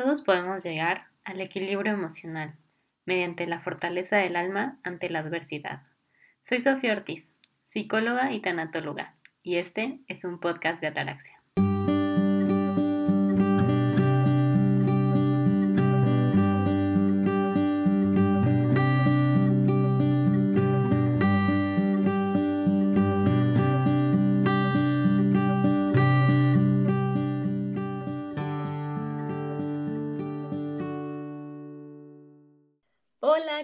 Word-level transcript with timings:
Todos 0.00 0.22
podemos 0.22 0.62
llegar 0.62 1.08
al 1.24 1.40
equilibrio 1.40 1.92
emocional 1.92 2.54
mediante 3.04 3.48
la 3.48 3.58
fortaleza 3.58 4.16
del 4.18 4.36
alma 4.36 4.78
ante 4.84 5.10
la 5.10 5.18
adversidad. 5.18 5.82
Soy 6.42 6.60
Sofía 6.60 6.92
Ortiz, 6.92 7.32
psicóloga 7.64 8.32
y 8.32 8.38
tanatóloga, 8.38 9.16
y 9.42 9.56
este 9.56 9.98
es 10.06 10.24
un 10.24 10.38
podcast 10.38 10.80
de 10.80 10.86
Ataraxia. 10.86 11.37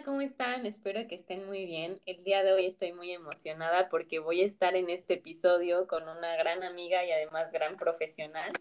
¿Cómo 0.05 0.21
están? 0.21 0.67
Espero 0.67 1.07
que 1.09 1.15
estén 1.15 1.47
muy 1.47 1.65
bien. 1.65 2.01
El 2.05 2.23
día 2.25 2.43
de 2.43 2.53
hoy 2.53 2.67
estoy 2.67 2.93
muy 2.93 3.11
emocionada 3.11 3.89
porque 3.89 4.19
voy 4.19 4.43
a 4.43 4.47
estar 4.47 4.77
en 4.77 4.91
este 4.91 5.15
episodio 5.15 5.87
con 5.87 6.03
una 6.03 6.37
gran 6.37 6.63
amiga 6.63 7.05
y 7.05 7.11
además 7.11 7.53
gran 7.53 7.77
profesional. 7.77 8.53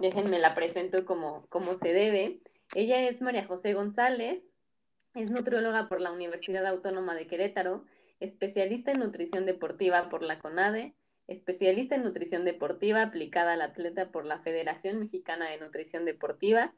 Déjenme 0.00 0.38
la 0.38 0.54
presento 0.54 1.06
como, 1.06 1.46
como 1.48 1.76
se 1.76 1.92
debe. 1.92 2.40
Ella 2.74 3.08
es 3.08 3.22
María 3.22 3.46
José 3.46 3.72
González, 3.72 4.44
es 5.14 5.30
nutrióloga 5.30 5.88
por 5.88 6.00
la 6.00 6.12
Universidad 6.12 6.66
Autónoma 6.66 7.14
de 7.14 7.26
Querétaro, 7.26 7.84
especialista 8.20 8.92
en 8.92 9.00
nutrición 9.00 9.46
deportiva 9.46 10.08
por 10.10 10.22
la 10.22 10.38
CONADE, 10.38 10.94
especialista 11.28 11.94
en 11.94 12.04
nutrición 12.04 12.44
deportiva 12.44 13.02
aplicada 13.02 13.54
al 13.54 13.62
atleta 13.62 14.10
por 14.10 14.26
la 14.26 14.40
Federación 14.40 14.98
Mexicana 14.98 15.48
de 15.48 15.58
Nutrición 15.58 16.04
Deportiva 16.04 16.74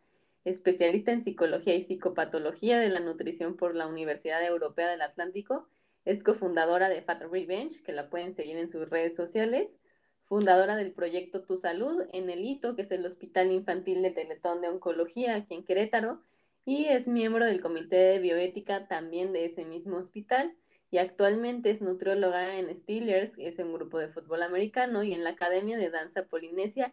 especialista 0.47 1.11
en 1.11 1.25
psicología 1.25 1.75
y 1.75 1.83
psicopatología 1.83 2.79
de 2.79 2.89
la 2.89 3.01
nutrición 3.01 3.57
por 3.57 3.75
la 3.75 3.89
Universidad 3.89 4.45
Europea 4.47 4.89
del 4.89 5.03
Atlántico. 5.03 5.67
Es 6.05 6.23
cofundadora 6.23 6.89
de 6.89 7.03
Fat 7.03 7.21
Revenge, 7.21 7.83
que 7.83 7.93
la 7.93 8.09
pueden 8.09 8.33
seguir 8.33 8.57
en 8.57 8.71
sus 8.71 8.89
redes 8.89 9.17
sociales. 9.17 9.77
Fundadora 10.23 10.77
del 10.77 10.93
proyecto 10.93 11.43
Tu 11.43 11.57
Salud 11.57 12.05
en 12.13 12.31
el 12.31 12.45
HITO, 12.45 12.77
que 12.77 12.83
es 12.83 12.93
el 12.93 13.05
Hospital 13.05 13.51
Infantil 13.51 14.03
de 14.03 14.13
Teletón 14.13 14.61
de 14.61 14.69
Oncología 14.69 15.35
aquí 15.35 15.55
en 15.55 15.65
Querétaro. 15.65 16.21
Y 16.65 16.85
es 16.87 17.09
miembro 17.09 17.45
del 17.45 17.61
Comité 17.61 17.97
de 17.97 18.21
Bioética 18.21 18.87
también 18.87 19.33
de 19.33 19.47
ese 19.47 19.65
mismo 19.65 19.97
hospital. 19.97 20.55
Y 20.93 20.99
actualmente 20.99 21.71
es 21.71 21.83
nutrióloga 21.83 22.57
en 22.57 22.73
Steelers, 22.77 23.35
que 23.35 23.49
es 23.49 23.59
un 23.59 23.73
grupo 23.73 23.99
de 23.99 24.11
fútbol 24.11 24.45
americano, 24.45 25.03
y 25.03 25.13
en 25.13 25.25
la 25.25 25.31
Academia 25.31 25.77
de 25.77 25.91
Danza 25.91 26.27
Polinesia 26.27 26.93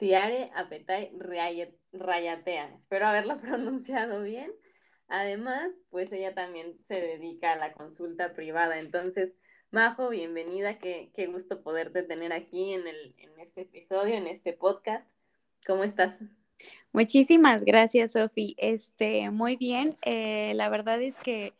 Tiare 0.00 0.50
Apetai 0.54 1.12
Rayatea. 1.92 2.74
Espero 2.74 3.06
haberlo 3.06 3.38
pronunciado 3.40 4.22
bien. 4.22 4.50
Además, 5.08 5.76
pues 5.90 6.10
ella 6.10 6.34
también 6.34 6.78
se 6.86 6.94
dedica 6.94 7.52
a 7.52 7.56
la 7.56 7.74
consulta 7.74 8.32
privada. 8.32 8.78
Entonces, 8.78 9.34
Majo, 9.70 10.08
bienvenida. 10.08 10.78
Qué, 10.78 11.12
qué 11.14 11.26
gusto 11.26 11.62
poderte 11.62 12.02
tener 12.02 12.32
aquí 12.32 12.72
en, 12.72 12.88
el, 12.88 13.14
en 13.18 13.38
este 13.40 13.62
episodio, 13.62 14.14
en 14.14 14.26
este 14.26 14.54
podcast. 14.54 15.06
¿Cómo 15.66 15.84
estás? 15.84 16.18
Muchísimas 16.92 17.62
gracias, 17.62 18.12
Sofi. 18.12 18.54
Este, 18.56 19.30
muy 19.30 19.56
bien. 19.56 19.98
Eh, 20.02 20.54
la 20.54 20.70
verdad 20.70 21.02
es 21.02 21.18
que 21.18 21.52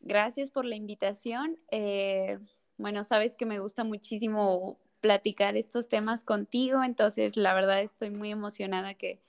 gracias 0.00 0.52
por 0.52 0.64
la 0.64 0.76
invitación. 0.76 1.58
Eh, 1.72 2.38
bueno, 2.76 3.02
sabes 3.02 3.34
que 3.34 3.44
me 3.44 3.58
gusta 3.58 3.82
muchísimo 3.82 4.78
platicar 5.02 5.58
estos 5.58 5.90
temas 5.90 6.24
contigo, 6.24 6.82
entonces 6.82 7.36
la 7.36 7.52
verdad 7.52 7.82
estoy 7.82 8.10
muy 8.10 8.30
emocionada 8.30 8.94
que, 8.94 9.20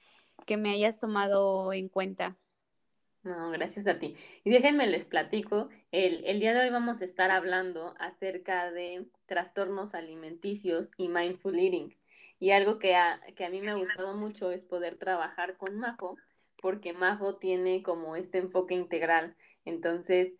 que 0.46 0.56
me 0.56 0.70
hayas 0.70 1.00
tomado 1.00 1.74
en 1.74 1.90
cuenta. 1.90 2.38
No, 3.24 3.52
gracias 3.52 3.88
a 3.88 4.00
ti. 4.00 4.16
Y 4.44 4.52
déjenme 4.52 4.86
les 4.88 5.06
platico, 5.06 5.70
el, 5.92 6.24
el, 6.26 6.40
día 6.40 6.54
de 6.54 6.62
hoy 6.62 6.70
vamos 6.70 7.02
a 7.02 7.06
estar 7.06 7.32
hablando 7.32 7.96
acerca 7.98 8.72
de 8.72 9.08
trastornos 9.26 9.94
alimenticios 9.96 10.92
y 10.98 11.08
mindful 11.08 11.58
eating. 11.58 11.96
Y 12.40 12.52
algo 12.52 12.80
que 12.80 12.96
a, 12.96 13.22
que 13.36 13.46
a 13.46 13.50
mí 13.50 13.62
me 13.62 13.72
ha 13.72 13.76
gustado 13.76 14.14
mucho 14.16 14.52
es 14.52 14.64
poder 14.64 14.98
trabajar 14.98 15.56
con 15.58 15.78
Majo, 15.78 16.18
porque 16.62 16.92
Majo 16.92 17.38
tiene 17.38 17.82
como 17.82 18.18
este 18.18 18.40
enfoque 18.40 18.76
integral. 18.76 19.36
Entonces, 19.64 20.34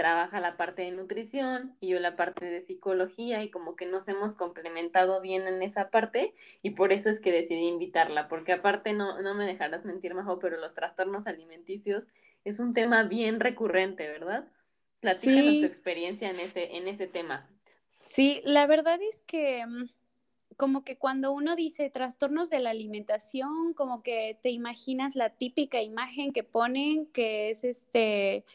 trabaja 0.00 0.40
la 0.40 0.56
parte 0.56 0.80
de 0.80 0.92
nutrición 0.92 1.76
y 1.78 1.88
yo 1.88 2.00
la 2.00 2.16
parte 2.16 2.46
de 2.46 2.62
psicología 2.62 3.42
y 3.42 3.50
como 3.50 3.76
que 3.76 3.84
nos 3.84 4.08
hemos 4.08 4.34
complementado 4.34 5.20
bien 5.20 5.46
en 5.46 5.62
esa 5.62 5.90
parte 5.90 6.32
y 6.62 6.70
por 6.70 6.90
eso 6.94 7.10
es 7.10 7.20
que 7.20 7.30
decidí 7.30 7.68
invitarla, 7.68 8.26
porque 8.26 8.52
aparte 8.52 8.94
no, 8.94 9.20
no 9.20 9.34
me 9.34 9.44
dejarás 9.44 9.84
mentir, 9.84 10.14
Majo, 10.14 10.38
pero 10.38 10.56
los 10.56 10.72
trastornos 10.72 11.26
alimenticios 11.26 12.08
es 12.46 12.60
un 12.60 12.72
tema 12.72 13.02
bien 13.02 13.40
recurrente, 13.40 14.08
¿verdad? 14.08 14.48
Platícanos 15.00 15.60
tu 15.60 15.66
experiencia 15.66 16.30
en 16.30 16.40
ese, 16.40 16.78
en 16.78 16.88
ese 16.88 17.06
tema. 17.06 17.46
Sí, 18.00 18.40
la 18.46 18.66
verdad 18.66 18.98
es 19.02 19.22
que 19.26 19.66
mm, 19.66 19.84
como 20.56 20.82
que 20.82 20.96
cuando 20.96 21.32
uno 21.32 21.56
dice 21.56 21.90
trastornos 21.90 22.48
de 22.48 22.60
la 22.60 22.70
alimentación, 22.70 23.74
como 23.74 24.02
que 24.02 24.38
te 24.42 24.48
imaginas 24.48 25.14
la 25.14 25.28
típica 25.28 25.82
imagen 25.82 26.32
que 26.32 26.42
ponen, 26.42 27.04
que 27.04 27.50
es 27.50 27.64
este 27.64 28.46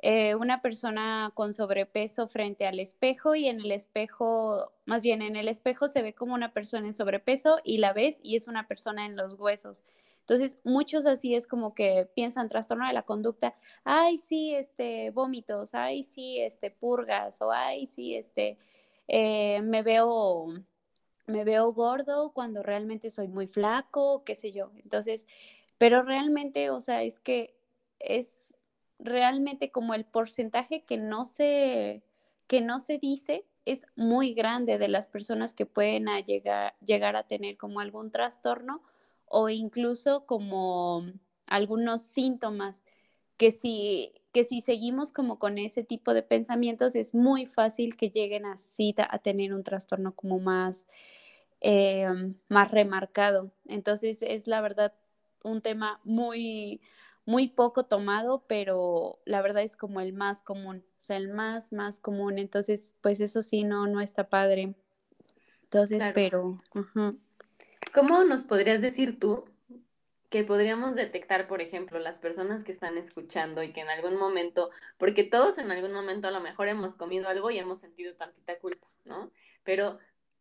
eh, 0.00 0.36
una 0.36 0.62
persona 0.62 1.32
con 1.34 1.52
sobrepeso 1.52 2.28
frente 2.28 2.66
al 2.66 2.78
espejo 2.78 3.34
y 3.34 3.48
en 3.48 3.60
el 3.60 3.72
espejo, 3.72 4.72
más 4.86 5.02
bien 5.02 5.22
en 5.22 5.34
el 5.34 5.48
espejo 5.48 5.88
se 5.88 6.02
ve 6.02 6.14
como 6.14 6.34
una 6.34 6.52
persona 6.52 6.86
en 6.86 6.94
sobrepeso 6.94 7.58
y 7.64 7.78
la 7.78 7.92
ves 7.92 8.20
y 8.22 8.36
es 8.36 8.46
una 8.46 8.68
persona 8.68 9.06
en 9.06 9.16
los 9.16 9.34
huesos. 9.34 9.82
Entonces, 10.20 10.58
muchos 10.62 11.06
así 11.06 11.34
es 11.34 11.46
como 11.46 11.74
que 11.74 12.08
piensan 12.14 12.48
trastorno 12.48 12.86
de 12.86 12.92
la 12.92 13.02
conducta, 13.02 13.56
ay, 13.82 14.18
sí, 14.18 14.54
este, 14.54 15.10
vómitos, 15.10 15.74
ay, 15.74 16.02
sí, 16.04 16.38
este, 16.38 16.70
purgas, 16.70 17.40
o 17.40 17.50
ay, 17.50 17.86
sí, 17.86 18.14
este, 18.14 18.58
eh, 19.08 19.62
me 19.62 19.82
veo, 19.82 20.48
me 21.26 21.44
veo 21.44 21.72
gordo 21.72 22.32
cuando 22.34 22.62
realmente 22.62 23.10
soy 23.10 23.26
muy 23.28 23.46
flaco, 23.46 24.22
qué 24.24 24.34
sé 24.34 24.52
yo. 24.52 24.70
Entonces, 24.82 25.26
pero 25.78 26.02
realmente, 26.02 26.70
o 26.70 26.80
sea, 26.80 27.02
es 27.02 27.20
que 27.20 27.56
es 27.98 28.47
realmente 28.98 29.70
como 29.70 29.94
el 29.94 30.04
porcentaje 30.04 30.82
que 30.84 30.96
no 30.96 31.24
se, 31.24 32.02
que 32.46 32.60
no 32.60 32.80
se 32.80 32.98
dice 32.98 33.44
es 33.64 33.86
muy 33.96 34.32
grande 34.32 34.78
de 34.78 34.88
las 34.88 35.08
personas 35.08 35.52
que 35.52 35.66
pueden 35.66 36.06
llegar, 36.24 36.74
llegar 36.84 37.16
a 37.16 37.24
tener 37.26 37.56
como 37.56 37.80
algún 37.80 38.10
trastorno 38.10 38.82
o 39.26 39.48
incluso 39.50 40.24
como 40.24 41.04
algunos 41.46 42.02
síntomas 42.02 42.84
que 43.36 43.50
si, 43.50 44.12
que 44.32 44.44
si 44.44 44.60
seguimos 44.60 45.12
como 45.12 45.38
con 45.38 45.58
ese 45.58 45.84
tipo 45.84 46.14
de 46.14 46.22
pensamientos 46.22 46.94
es 46.96 47.14
muy 47.14 47.46
fácil 47.46 47.96
que 47.96 48.10
lleguen 48.10 48.46
así 48.46 48.94
a 48.96 49.18
tener 49.18 49.54
un 49.54 49.64
trastorno 49.64 50.14
como 50.14 50.38
más, 50.38 50.88
eh, 51.60 52.06
más 52.48 52.70
remarcado. 52.70 53.52
Entonces 53.66 54.22
es 54.22 54.46
la 54.46 54.60
verdad 54.60 54.94
un 55.44 55.62
tema 55.62 56.00
muy, 56.04 56.80
muy 57.28 57.48
poco 57.48 57.84
tomado, 57.84 58.46
pero 58.48 59.20
la 59.26 59.42
verdad 59.42 59.62
es 59.62 59.76
como 59.76 60.00
el 60.00 60.14
más 60.14 60.40
común, 60.40 60.82
o 61.02 61.04
sea, 61.04 61.18
el 61.18 61.28
más, 61.28 61.74
más 61.74 62.00
común. 62.00 62.38
Entonces, 62.38 62.96
pues 63.02 63.20
eso 63.20 63.42
sí, 63.42 63.64
no, 63.64 63.86
no 63.86 64.00
está 64.00 64.30
padre. 64.30 64.74
Entonces, 65.64 66.02
pero... 66.14 66.62
¿Cómo 67.92 68.24
nos 68.24 68.44
podrías 68.44 68.80
decir 68.80 69.20
tú 69.20 69.44
que 70.30 70.42
podríamos 70.42 70.94
detectar, 70.94 71.48
por 71.48 71.60
ejemplo, 71.60 71.98
las 71.98 72.18
personas 72.18 72.64
que 72.64 72.72
están 72.72 72.96
escuchando 72.96 73.62
y 73.62 73.74
que 73.74 73.82
en 73.82 73.90
algún 73.90 74.16
momento, 74.16 74.70
porque 74.96 75.22
todos 75.22 75.58
en 75.58 75.70
algún 75.70 75.92
momento 75.92 76.28
a 76.28 76.30
lo 76.30 76.40
mejor 76.40 76.68
hemos 76.68 76.96
comido 76.96 77.28
algo 77.28 77.50
y 77.50 77.58
hemos 77.58 77.78
sentido 77.78 78.14
tantita 78.14 78.58
culpa, 78.58 78.86
¿no? 79.04 79.30
Pero, 79.64 79.98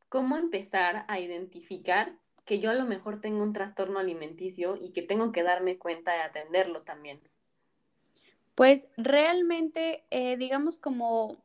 ¿cómo 0.08 0.38
empezar 0.38 1.04
a 1.10 1.20
identificar 1.20 2.14
que 2.48 2.58
yo 2.58 2.72
a 2.72 2.74
lo 2.74 2.86
mejor 2.86 3.22
tengo 3.22 3.44
un 3.44 3.54
trastorno 3.54 4.00
alimenticio 4.00 4.76
y 4.76 4.92
que 4.92 5.04
tengo 5.04 5.32
que 5.32 5.44
darme 5.44 5.78
cuenta 5.78 6.14
de 6.14 6.22
atenderlo 6.22 6.82
también? 6.82 7.22
Pues 8.56 8.88
realmente, 8.98 10.04
eh, 10.10 10.36
digamos 10.38 10.80
como 10.80 11.38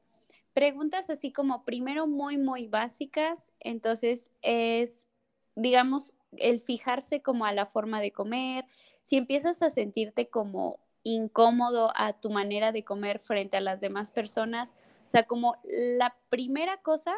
preguntas 0.54 1.10
así 1.10 1.30
como 1.32 1.64
primero 1.64 2.06
muy, 2.06 2.38
muy 2.38 2.68
básicas, 2.68 3.52
entonces 3.60 4.30
es, 4.40 5.08
digamos, 5.54 6.14
el 6.38 6.60
fijarse 6.60 7.20
como 7.20 7.44
a 7.44 7.52
la 7.52 7.66
forma 7.66 8.00
de 8.00 8.12
comer, 8.12 8.64
si 9.02 9.16
empiezas 9.16 9.62
a 9.62 9.70
sentirte 9.70 10.30
como 10.30 10.78
incómodo 11.02 11.92
a 11.96 12.14
tu 12.14 12.30
manera 12.30 12.72
de 12.72 12.84
comer 12.84 13.18
frente 13.18 13.56
a 13.56 13.60
las 13.60 13.80
demás 13.80 14.10
personas, 14.10 14.72
o 15.04 15.08
sea, 15.08 15.24
como 15.24 15.56
la 15.64 16.16
primera 16.28 16.78
cosa 16.78 17.14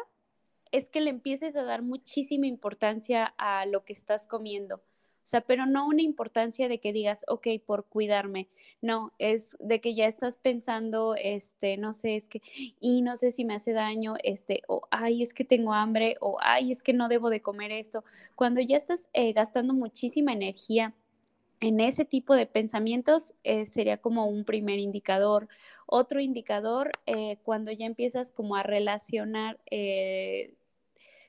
es 0.75 0.89
que 0.89 1.01
le 1.01 1.09
empieces 1.09 1.55
a 1.55 1.63
dar 1.63 1.81
muchísima 1.81 2.47
importancia 2.47 3.33
a 3.37 3.65
lo 3.65 3.85
que 3.85 3.93
estás 3.93 4.27
comiendo. 4.27 4.81
O 5.25 5.27
sea, 5.27 5.41
pero 5.41 5.65
no 5.65 5.87
una 5.87 6.03
importancia 6.03 6.67
de 6.69 6.79
que 6.79 6.93
digas, 6.93 7.25
ok, 7.27 7.47
por 7.65 7.85
cuidarme. 7.85 8.47
No, 8.81 9.11
es 9.17 9.57
de 9.59 9.81
que 9.81 9.95
ya 9.95 10.05
estás 10.05 10.37
pensando, 10.37 11.15
este, 11.15 11.77
no 11.77 11.95
sé, 11.95 12.15
es 12.15 12.27
que, 12.27 12.43
y 12.79 13.01
no 13.01 13.17
sé 13.17 13.31
si 13.31 13.43
me 13.43 13.55
hace 13.55 13.73
daño, 13.73 14.15
este, 14.23 14.61
o, 14.67 14.83
ay, 14.91 15.23
es 15.23 15.33
que 15.33 15.43
tengo 15.43 15.73
hambre, 15.73 16.17
o, 16.19 16.37
ay, 16.41 16.71
es 16.71 16.83
que 16.83 16.93
no 16.93 17.07
debo 17.07 17.31
de 17.31 17.41
comer 17.41 17.71
esto. 17.71 18.03
Cuando 18.35 18.61
ya 18.61 18.77
estás 18.77 19.09
eh, 19.13 19.33
gastando 19.33 19.73
muchísima 19.73 20.31
energía 20.31 20.93
en 21.59 21.79
ese 21.79 22.05
tipo 22.05 22.35
de 22.35 22.45
pensamientos 22.45 23.33
eh, 23.43 23.65
sería 23.65 23.97
como 23.97 24.27
un 24.27 24.45
primer 24.45 24.77
indicador. 24.77 25.47
Otro 25.87 26.19
indicador, 26.19 26.91
eh, 27.07 27.37
cuando 27.43 27.71
ya 27.71 27.87
empiezas 27.87 28.29
como 28.29 28.55
a 28.55 28.63
relacionar, 28.63 29.59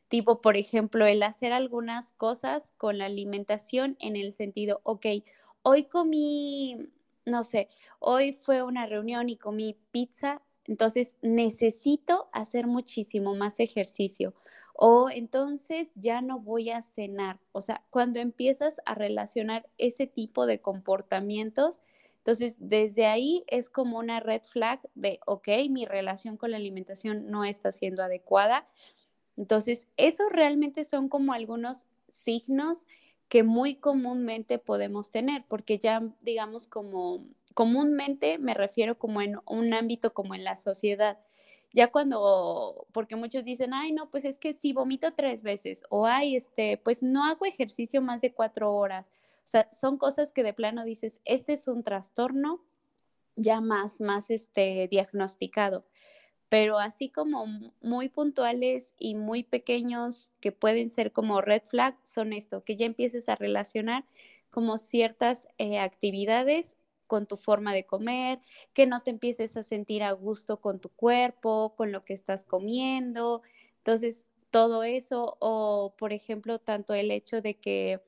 tipo, 0.08 0.40
por 0.40 0.56
ejemplo, 0.56 1.06
el 1.06 1.22
hacer 1.22 1.52
algunas 1.52 2.12
cosas 2.12 2.72
con 2.76 2.98
la 2.98 3.06
alimentación 3.06 3.96
en 4.00 4.16
el 4.16 4.32
sentido, 4.32 4.80
ok, 4.84 5.06
hoy 5.62 5.84
comí, 5.84 6.76
no 7.24 7.44
sé, 7.44 7.68
hoy 7.98 8.32
fue 8.32 8.62
una 8.62 8.86
reunión 8.86 9.28
y 9.28 9.36
comí 9.36 9.76
pizza, 9.90 10.42
entonces 10.64 11.14
necesito 11.22 12.28
hacer 12.32 12.66
muchísimo 12.66 13.34
más 13.34 13.60
ejercicio 13.60 14.34
o 14.76 15.08
entonces 15.10 15.90
ya 15.94 16.20
no 16.20 16.38
voy 16.38 16.70
a 16.70 16.82
cenar. 16.82 17.40
O 17.52 17.62
sea, 17.62 17.82
cuando 17.90 18.20
empiezas 18.20 18.80
a 18.84 18.94
relacionar 18.94 19.68
ese 19.78 20.06
tipo 20.06 20.46
de 20.46 20.60
comportamientos, 20.60 21.80
entonces 22.18 22.56
desde 22.58 23.06
ahí 23.06 23.44
es 23.46 23.70
como 23.70 23.98
una 23.98 24.20
red 24.20 24.42
flag 24.42 24.80
de, 24.94 25.18
ok, 25.26 25.48
mi 25.70 25.86
relación 25.86 26.36
con 26.36 26.50
la 26.50 26.58
alimentación 26.58 27.30
no 27.30 27.44
está 27.44 27.72
siendo 27.72 28.02
adecuada. 28.02 28.68
Entonces, 29.36 29.86
esos 29.96 30.30
realmente 30.30 30.84
son 30.84 31.08
como 31.08 31.32
algunos 31.32 31.86
signos 32.08 32.86
que 33.28 33.42
muy 33.42 33.74
comúnmente 33.76 34.58
podemos 34.58 35.10
tener, 35.10 35.44
porque 35.48 35.78
ya 35.78 36.02
digamos 36.22 36.68
como 36.68 37.24
comúnmente 37.54 38.38
me 38.38 38.54
refiero 38.54 38.98
como 38.98 39.20
en 39.22 39.38
un 39.46 39.74
ámbito 39.74 40.14
como 40.14 40.34
en 40.34 40.44
la 40.44 40.56
sociedad 40.56 41.18
ya 41.76 41.88
cuando, 41.88 42.86
porque 42.92 43.16
muchos 43.16 43.44
dicen, 43.44 43.74
ay, 43.74 43.92
no, 43.92 44.08
pues 44.10 44.24
es 44.24 44.38
que 44.38 44.54
si 44.54 44.72
vomito 44.72 45.12
tres 45.12 45.42
veces, 45.42 45.82
o 45.90 46.06
ay, 46.06 46.34
este, 46.34 46.78
pues 46.78 47.02
no 47.02 47.24
hago 47.26 47.44
ejercicio 47.44 48.00
más 48.00 48.22
de 48.22 48.32
cuatro 48.32 48.74
horas. 48.74 49.10
O 49.44 49.48
sea, 49.48 49.68
son 49.72 49.98
cosas 49.98 50.32
que 50.32 50.42
de 50.42 50.54
plano 50.54 50.84
dices, 50.84 51.20
este 51.26 51.52
es 51.52 51.68
un 51.68 51.82
trastorno 51.82 52.62
ya 53.36 53.60
más, 53.60 54.00
más, 54.00 54.30
este, 54.30 54.88
diagnosticado. 54.90 55.82
Pero 56.48 56.78
así 56.78 57.08
como 57.08 57.46
muy 57.82 58.08
puntuales 58.08 58.94
y 58.98 59.14
muy 59.14 59.42
pequeños 59.42 60.30
que 60.40 60.52
pueden 60.52 60.90
ser 60.90 61.12
como 61.12 61.40
red 61.40 61.62
flag, 61.64 61.98
son 62.04 62.32
esto, 62.32 62.62
que 62.64 62.76
ya 62.76 62.86
empieces 62.86 63.28
a 63.28 63.34
relacionar 63.34 64.04
como 64.50 64.78
ciertas 64.78 65.48
eh, 65.58 65.78
actividades 65.78 66.76
con 67.06 67.26
tu 67.26 67.36
forma 67.36 67.74
de 67.74 67.86
comer, 67.86 68.40
que 68.72 68.86
no 68.86 69.02
te 69.02 69.10
empieces 69.10 69.56
a 69.56 69.62
sentir 69.62 70.02
a 70.02 70.12
gusto 70.12 70.60
con 70.60 70.80
tu 70.80 70.88
cuerpo, 70.90 71.74
con 71.76 71.92
lo 71.92 72.04
que 72.04 72.14
estás 72.14 72.44
comiendo. 72.44 73.42
Entonces, 73.78 74.24
todo 74.50 74.84
eso 74.84 75.36
o 75.40 75.94
por 75.98 76.12
ejemplo, 76.12 76.58
tanto 76.58 76.94
el 76.94 77.10
hecho 77.10 77.40
de 77.42 77.54
que 77.58 78.00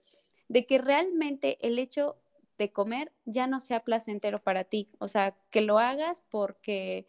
de 0.49 0.65
que 0.67 0.79
realmente 0.79 1.59
el 1.61 1.79
hecho 1.79 2.17
de 2.57 2.73
comer 2.73 3.13
ya 3.27 3.47
no 3.47 3.61
sea 3.61 3.85
placentero 3.85 4.43
para 4.43 4.65
ti, 4.65 4.89
o 4.99 5.09
sea, 5.09 5.37
que 5.51 5.61
lo 5.61 5.79
hagas 5.79 6.23
porque 6.31 7.07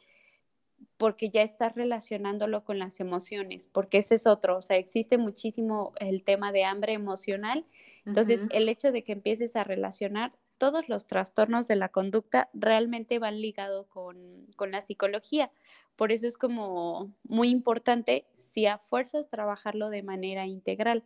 porque 0.97 1.29
ya 1.29 1.43
estás 1.43 1.75
relacionándolo 1.75 2.63
con 2.63 2.79
las 2.79 2.99
emociones, 2.99 3.67
porque 3.67 3.99
ese 3.99 4.15
es 4.15 4.27
otro, 4.27 4.57
o 4.57 4.61
sea, 4.61 4.77
existe 4.77 5.17
muchísimo 5.17 5.93
el 5.99 6.23
tema 6.23 6.51
de 6.51 6.65
hambre 6.65 6.93
emocional. 6.93 7.65
Entonces, 8.05 8.47
el 8.51 8.67
hecho 8.69 8.91
de 8.91 9.03
que 9.03 9.11
empieces 9.11 9.55
a 9.55 9.63
relacionar 9.63 10.33
todos 10.59 10.89
los 10.89 11.07
trastornos 11.07 11.67
de 11.67 11.75
la 11.75 11.89
conducta 11.89 12.49
realmente 12.53 13.17
van 13.17 13.41
ligados 13.41 13.87
con, 13.87 14.45
la 14.69 14.81
psicología. 14.81 15.51
Por 15.95 16.11
eso 16.11 16.27
es 16.27 16.37
como 16.37 17.11
muy 17.23 17.49
importante, 17.49 18.27
si 18.33 18.67
a 18.67 18.77
fuerzas, 18.77 19.29
trabajarlo 19.29 19.89
de 19.89 20.03
manera 20.03 20.45
integral. 20.45 21.03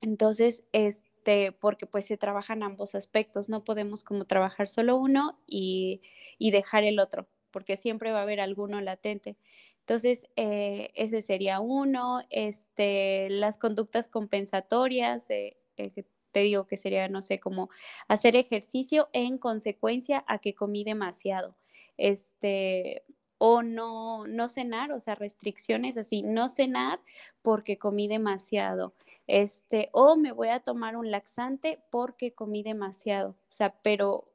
Entonces, 0.00 0.62
este, 0.72 1.52
porque 1.52 1.86
pues 1.86 2.06
se 2.06 2.16
trabajan 2.16 2.62
ambos 2.62 2.94
aspectos, 2.94 3.48
no 3.48 3.64
podemos 3.64 4.04
como 4.04 4.24
trabajar 4.24 4.68
solo 4.68 4.96
uno 4.96 5.38
y, 5.46 6.00
dejar 6.38 6.84
el 6.84 7.00
otro, 7.00 7.26
porque 7.50 7.76
siempre 7.76 8.12
va 8.12 8.20
a 8.20 8.22
haber 8.22 8.40
alguno 8.40 8.80
latente. 8.80 9.36
Entonces, 9.80 10.26
eh, 10.36 10.90
ese 10.94 11.22
sería 11.22 11.60
uno, 11.60 12.20
este, 12.30 13.28
las 13.30 13.56
conductas 13.58 14.08
compensatorias, 14.08 15.30
eh, 15.30 15.56
eh, 15.78 16.04
te 16.32 16.40
digo 16.40 16.66
que 16.66 16.76
sería, 16.76 17.08
no 17.08 17.22
sé, 17.22 17.40
como 17.40 17.70
hacer 18.06 18.36
ejercicio 18.36 19.08
en 19.12 19.38
consecuencia 19.38 20.24
a 20.26 20.38
que 20.38 20.54
comí 20.54 20.84
demasiado. 20.84 21.56
Este, 21.96 23.02
o 23.38 23.62
no, 23.62 24.26
no 24.26 24.48
cenar, 24.48 24.92
o 24.92 25.00
sea, 25.00 25.14
restricciones 25.14 25.96
así, 25.96 26.22
no 26.22 26.48
cenar 26.48 27.00
porque 27.42 27.78
comí 27.78 28.08
demasiado. 28.08 28.94
Este, 29.26 29.90
o 29.92 30.16
me 30.16 30.32
voy 30.32 30.48
a 30.48 30.60
tomar 30.60 30.96
un 30.96 31.10
laxante 31.10 31.80
porque 31.90 32.32
comí 32.34 32.62
demasiado. 32.62 33.30
O 33.30 33.52
sea, 33.52 33.74
pero 33.82 34.28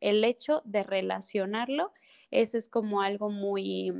el 0.00 0.24
hecho 0.24 0.62
de 0.64 0.82
relacionarlo, 0.82 1.92
eso 2.30 2.58
es 2.58 2.68
como 2.68 3.02
algo 3.02 3.30
muy, 3.30 3.92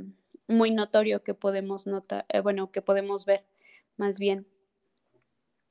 muy 0.47 0.71
notorio 0.71 1.23
que 1.23 1.33
podemos 1.33 1.87
notar, 1.87 2.25
eh, 2.29 2.39
bueno, 2.41 2.71
que 2.71 2.81
podemos 2.81 3.25
ver 3.25 3.45
más 3.97 4.19
bien. 4.19 4.47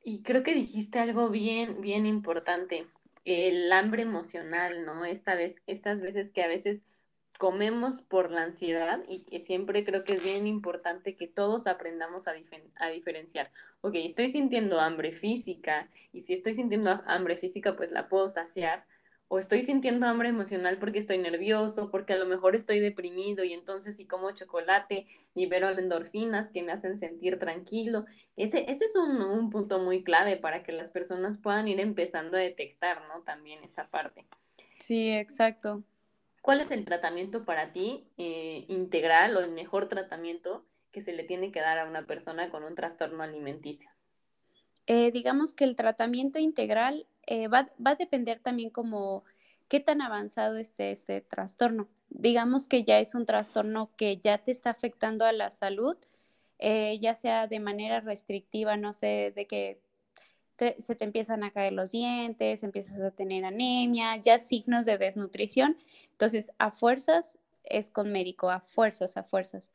Y 0.03 0.23
creo 0.23 0.43
que 0.43 0.55
dijiste 0.55 0.99
algo 0.99 1.29
bien, 1.29 1.81
bien 1.81 2.07
importante, 2.07 2.87
el 3.25 3.71
hambre 3.73 4.03
emocional, 4.03 4.85
¿no? 4.85 5.05
Esta 5.05 5.35
vez, 5.35 5.57
estas 5.67 6.01
veces 6.01 6.33
que 6.33 6.43
a 6.43 6.49
veces 6.49 6.85
comemos 7.39 8.03
por 8.03 8.31
la 8.31 8.43
ansiedad 8.43 9.03
y 9.09 9.25
que 9.25 9.41
siempre 9.41 9.85
creo 9.85 10.05
que 10.05 10.15
es 10.15 10.25
bien 10.25 10.47
importante 10.47 11.17
que 11.17 11.27
todos 11.27 11.67
aprendamos 11.67 12.29
a, 12.29 12.35
a 12.77 12.89
diferenciar. 12.91 13.51
Ok, 13.81 13.97
estoy 13.97 14.31
sintiendo 14.31 14.79
hambre 14.79 15.13
física 15.13 15.89
y 16.13 16.23
si 16.23 16.35
estoy 16.35 16.55
sintiendo 16.55 17.01
hambre 17.07 17.37
física, 17.37 17.77
pues 17.77 17.93
la 17.93 18.09
puedo 18.09 18.29
saciar, 18.29 18.85
o 19.33 19.39
estoy 19.39 19.63
sintiendo 19.63 20.09
hambre 20.09 20.29
emocional 20.29 20.79
porque 20.79 20.99
estoy 20.99 21.19
nervioso, 21.19 21.89
porque 21.93 22.15
a 22.15 22.19
lo 22.19 22.27
mejor 22.27 22.57
estoy 22.57 22.81
deprimido 22.81 23.45
y 23.45 23.53
entonces 23.53 23.95
si 23.95 24.05
como 24.05 24.33
chocolate 24.33 25.07
libero 25.35 25.71
endorfinas 25.71 26.51
que 26.51 26.65
me 26.65 26.73
hacen 26.73 26.99
sentir 26.99 27.39
tranquilo. 27.39 28.07
Ese, 28.37 28.69
ese 28.69 28.87
es 28.87 28.97
un, 28.97 29.49
punto 29.51 29.79
muy 29.79 30.03
clave 30.03 30.37
para 30.37 30.65
que 30.65 30.73
las 30.73 30.91
personas 30.91 31.39
puedan 31.39 31.69
ir 31.69 31.79
empezando 31.79 32.37
a 32.37 32.41
detectar, 32.41 33.03
¿no? 33.07 33.23
También 33.23 33.63
esa 33.63 33.87
parte. 33.87 34.27
Sí, 34.81 35.13
exacto. 35.13 35.85
¿Cuál 36.43 36.61
es 36.61 36.73
el 36.73 36.85
tratamiento 36.85 37.45
para 37.45 37.73
ti 37.73 38.09
eh, 38.19 38.65
integral 38.67 39.37
o 39.37 39.41
el 39.41 39.53
mejor 39.53 39.89
tratamiento 39.89 40.67
que 40.91 41.03
se 41.03 41.13
le 41.13 41.23
tiene 41.23 41.53
que 41.53 41.61
dar 41.61 41.79
a 41.79 41.89
una 41.89 42.05
persona 42.05 42.51
con 42.51 42.65
un 42.65 42.75
trastorno 42.75 43.23
alimenticio? 43.23 43.93
Eh, 44.93 45.13
digamos 45.13 45.53
que 45.53 45.63
el 45.63 45.77
tratamiento 45.77 46.41
integral 46.41 47.07
eh, 47.29 47.47
va, 47.47 47.69
a 47.85 47.95
depender 47.95 48.41
también 48.41 48.71
como 48.71 49.23
qué 49.69 49.79
tan 49.79 50.03
avanzado 50.03 50.57
esté 50.57 50.91
este 50.91 51.21
trastorno. 51.21 51.87
Digamos 52.09 52.67
que 52.67 52.83
ya 52.83 52.99
es 52.99 53.15
un 53.15 53.25
trastorno 53.25 53.91
que 53.97 54.17
ya 54.17 54.39
te 54.39 54.51
está 54.51 54.71
afectando 54.71 55.25
a 55.25 55.33
la 55.33 55.51
salud, 55.51 55.97
eh, 56.59 56.99
ya 57.01 57.15
sea 57.15 57.47
de 57.47 57.61
manera 57.61 58.01
restrictiva, 58.01 58.77
no 58.77 58.93
sé, 58.93 59.33
de 59.37 59.47
que 59.47 59.79
se 60.81 60.97
te 60.97 61.05
empiezan 61.05 61.45
a 61.45 61.53
caer 61.53 61.73
los 61.73 61.93
dientes, 61.93 62.65
empiezas 62.65 63.01
a 63.01 63.13
tener 63.13 63.45
anemia, 63.45 64.17
ya 64.17 64.41
signos 64.41 64.87
de 64.87 64.99
desnutrición. 64.99 65.77
Entonces, 66.11 66.51
a 66.59 66.73
fuerzas 66.73 67.39
es 67.63 67.91
con 67.91 68.11
médico, 68.11 68.51
a 68.51 68.59
fuerzas, 68.59 69.17
a 69.17 69.23
fuerzas. 69.23 69.69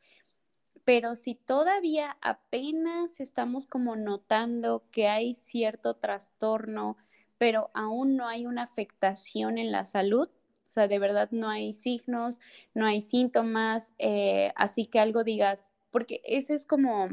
Pero 0.86 1.16
si 1.16 1.34
todavía 1.34 2.16
apenas 2.20 3.18
estamos 3.18 3.66
como 3.66 3.96
notando 3.96 4.84
que 4.92 5.08
hay 5.08 5.34
cierto 5.34 5.96
trastorno, 5.96 6.96
pero 7.38 7.72
aún 7.74 8.14
no 8.14 8.28
hay 8.28 8.46
una 8.46 8.62
afectación 8.62 9.58
en 9.58 9.72
la 9.72 9.84
salud, 9.84 10.28
o 10.28 10.70
sea, 10.70 10.86
de 10.86 11.00
verdad 11.00 11.28
no 11.32 11.48
hay 11.50 11.72
signos, 11.72 12.38
no 12.72 12.86
hay 12.86 13.00
síntomas, 13.00 13.94
eh, 13.98 14.52
así 14.54 14.86
que 14.86 15.00
algo 15.00 15.24
digas, 15.24 15.72
porque 15.90 16.22
ese 16.24 16.54
es 16.54 16.64
como 16.64 17.08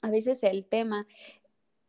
a 0.00 0.10
veces 0.10 0.44
el 0.44 0.64
tema. 0.64 1.08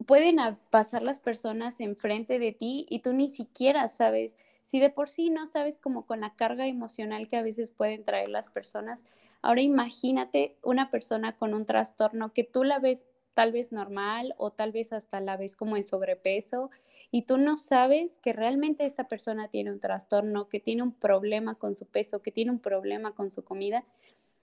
Pueden 0.08 0.38
pasar 0.72 1.04
las 1.04 1.20
personas 1.20 1.80
enfrente 1.80 2.40
de 2.40 2.54
ti 2.54 2.88
y 2.90 3.00
tú 3.00 3.14
ni 3.14 3.30
siquiera 3.30 3.88
sabes, 3.88 4.36
si 4.64 4.80
de 4.80 4.90
por 4.90 5.10
sí 5.10 5.30
no 5.30 5.46
sabes 5.46 5.78
como 5.78 6.08
con 6.08 6.22
la 6.22 6.34
carga 6.36 6.66
emocional 6.66 7.28
que 7.28 7.38
a 7.38 7.44
veces 7.44 7.70
pueden 7.70 8.04
traer 8.04 8.30
las 8.30 8.50
personas, 8.50 9.06
ahora 9.44 9.62
imagínate 9.62 10.58
una 10.64 10.90
persona 10.90 11.38
con 11.38 11.54
un 11.54 11.66
trastorno 11.66 12.34
que 12.34 12.44
tú 12.44 12.64
la 12.64 12.80
ves 12.80 13.08
tal 13.34 13.52
vez 13.52 13.72
normal 13.72 14.34
o 14.38 14.52
tal 14.52 14.72
vez 14.72 14.94
hasta 14.94 15.20
la 15.20 15.38
ves 15.38 15.56
como 15.56 15.78
en 15.78 15.84
sobrepeso 15.84 16.70
y 17.12 17.24
tú 17.24 17.38
no 17.38 17.58
sabes 17.58 18.18
que 18.18 18.34
realmente 18.34 18.86
esta 18.86 19.08
persona 19.08 19.48
tiene 19.48 19.72
un 19.72 19.80
trastorno, 19.80 20.50
que 20.50 20.60
tiene 20.60 20.84
un 20.84 20.94
problema 20.94 21.56
con 21.56 21.76
su 21.76 21.86
peso, 21.86 22.22
que 22.22 22.32
tiene 22.32 22.52
un 22.52 22.60
problema 22.60 23.14
con 23.14 23.32
su 23.32 23.44
comida. 23.44 23.86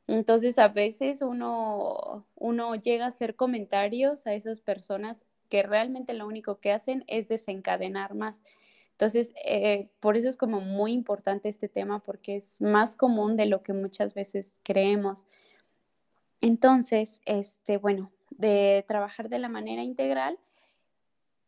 Entonces 0.06 0.58
a 0.58 0.68
veces 0.68 1.22
uno, 1.22 2.26
uno 2.34 2.74
llega 2.74 3.04
a 3.04 3.08
hacer 3.08 3.36
comentarios 3.36 4.26
a 4.26 4.34
esas 4.34 4.60
personas 4.60 5.24
que 5.48 5.62
realmente 5.62 6.14
lo 6.14 6.26
único 6.26 6.60
que 6.60 6.72
hacen 6.72 7.04
es 7.06 7.28
desencadenar 7.28 8.14
más. 8.14 8.42
Entonces, 9.00 9.32
eh, 9.46 9.88
por 9.98 10.18
eso 10.18 10.28
es 10.28 10.36
como 10.36 10.60
muy 10.60 10.92
importante 10.92 11.48
este 11.48 11.70
tema 11.70 12.00
porque 12.00 12.36
es 12.36 12.60
más 12.60 12.94
común 12.94 13.34
de 13.34 13.46
lo 13.46 13.62
que 13.62 13.72
muchas 13.72 14.12
veces 14.12 14.58
creemos. 14.62 15.24
Entonces, 16.42 17.22
este, 17.24 17.78
bueno, 17.78 18.12
de 18.28 18.84
trabajar 18.86 19.30
de 19.30 19.38
la 19.38 19.48
manera 19.48 19.82
integral, 19.82 20.38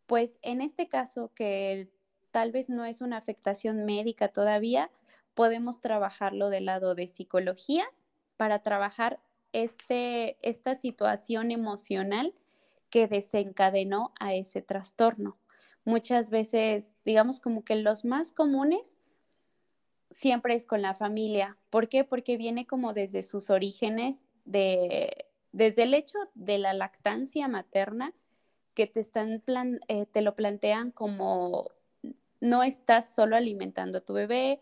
pues 0.07 0.39
en 0.41 0.63
este 0.63 0.89
caso 0.89 1.31
que 1.35 1.91
tal 2.31 2.53
vez 2.53 2.71
no 2.71 2.87
es 2.87 3.03
una 3.03 3.19
afectación 3.19 3.85
médica 3.85 4.29
todavía, 4.29 4.91
podemos 5.35 5.83
trabajarlo 5.83 6.49
del 6.49 6.65
lado 6.65 6.95
de 6.95 7.07
psicología 7.07 7.85
para 8.39 8.63
trabajar 8.63 9.21
este, 9.53 10.39
esta 10.41 10.75
situación 10.75 11.51
emocional 11.51 12.33
que 12.89 13.09
desencadenó 13.09 14.15
a 14.19 14.33
ese 14.33 14.63
trastorno. 14.63 15.37
Muchas 15.85 16.31
veces, 16.31 16.95
digamos 17.05 17.41
como 17.41 17.65
que 17.65 17.77
los 17.77 18.05
más 18.05 18.33
comunes 18.33 18.97
siempre 20.11 20.55
es 20.55 20.67
con 20.67 20.83
la 20.83 20.95
familia. 20.95 21.57
¿Por 21.71 21.89
qué? 21.89 22.05
Porque 22.05 22.37
viene 22.37 22.67
como 22.67 22.93
desde 22.93 23.23
sus 23.23 23.51
orígenes, 23.51 24.25
de, 24.45 25.27
desde 25.53 25.85
el 25.85 25.95
hecho 25.95 26.19
de 26.35 26.59
la 26.59 26.75
lactancia 26.75 27.49
materna, 27.49 28.13
que 28.75 28.87
te, 28.87 29.01
están 29.01 29.43
eh, 29.89 30.07
te 30.07 30.23
lo 30.23 30.35
plantean 30.35 30.91
como 30.93 31.71
no 32.41 32.63
estás 32.63 33.15
solo 33.15 33.37
alimentando 33.37 33.99
a 33.99 34.01
tu 34.01 34.15
bebé, 34.15 34.61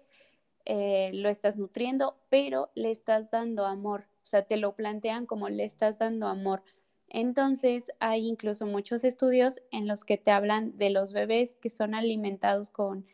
eh, 0.66 1.10
lo 1.14 1.28
estás 1.28 1.56
nutriendo, 1.56 2.18
pero 2.28 2.70
le 2.74 2.90
estás 2.90 3.30
dando 3.30 3.66
amor. 3.66 4.06
O 4.22 4.26
sea, 4.26 4.42
te 4.42 4.56
lo 4.56 4.74
plantean 4.76 5.26
como 5.26 5.48
le 5.48 5.64
estás 5.64 5.98
dando 5.98 6.26
amor. 6.26 6.62
Entonces, 7.10 7.92
hay 7.98 8.26
incluso 8.26 8.66
muchos 8.66 9.04
estudios 9.04 9.62
en 9.70 9.86
los 9.86 10.04
que 10.04 10.16
te 10.16 10.30
hablan 10.30 10.76
de 10.76 10.90
los 10.90 11.12
bebés 11.12 11.56
que 11.56 11.68
son 11.68 11.94
alimentados 11.94 12.70
con 12.70 13.06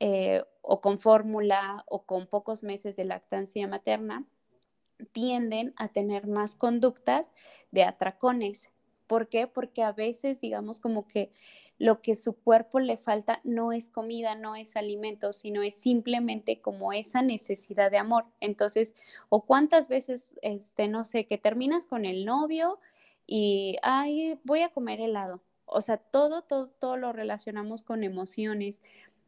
eh, 0.00 0.42
o 0.62 0.80
con 0.80 0.98
fórmula 0.98 1.84
o 1.88 2.04
con 2.04 2.26
pocos 2.26 2.62
meses 2.62 2.96
de 2.96 3.04
lactancia 3.04 3.68
materna, 3.68 4.24
tienden 5.12 5.74
a 5.76 5.88
tener 5.88 6.26
más 6.26 6.56
conductas 6.56 7.32
de 7.70 7.84
atracones. 7.84 8.70
¿Por 9.06 9.28
qué? 9.28 9.46
Porque 9.46 9.82
a 9.82 9.92
veces, 9.92 10.40
digamos, 10.40 10.80
como 10.80 11.06
que 11.06 11.30
lo 11.78 12.00
que 12.00 12.16
su 12.16 12.34
cuerpo 12.34 12.80
le 12.80 12.96
falta 12.96 13.40
no 13.44 13.72
es 13.72 13.90
comida, 13.90 14.34
no 14.34 14.56
es 14.56 14.76
alimento, 14.76 15.32
sino 15.32 15.62
es 15.62 15.74
simplemente 15.74 16.60
como 16.60 16.92
esa 16.92 17.20
necesidad 17.20 17.90
de 17.90 17.98
amor. 17.98 18.24
Entonces, 18.40 18.94
o 19.28 19.44
cuántas 19.44 19.88
veces, 19.88 20.34
este, 20.42 20.88
no 20.88 21.04
sé, 21.04 21.26
que 21.26 21.36
terminas 21.36 21.86
con 21.86 22.04
el 22.04 22.24
novio 22.24 22.78
y, 23.26 23.78
ay, 23.82 24.38
voy 24.44 24.60
a 24.62 24.70
comer 24.70 25.00
helado. 25.00 25.42
O 25.66 25.80
sea, 25.80 25.96
todo, 25.96 26.42
todo, 26.42 26.68
todo 26.68 26.96
lo 26.96 27.12
relacionamos 27.12 27.82
con 27.82 28.04
emociones. 28.04 28.82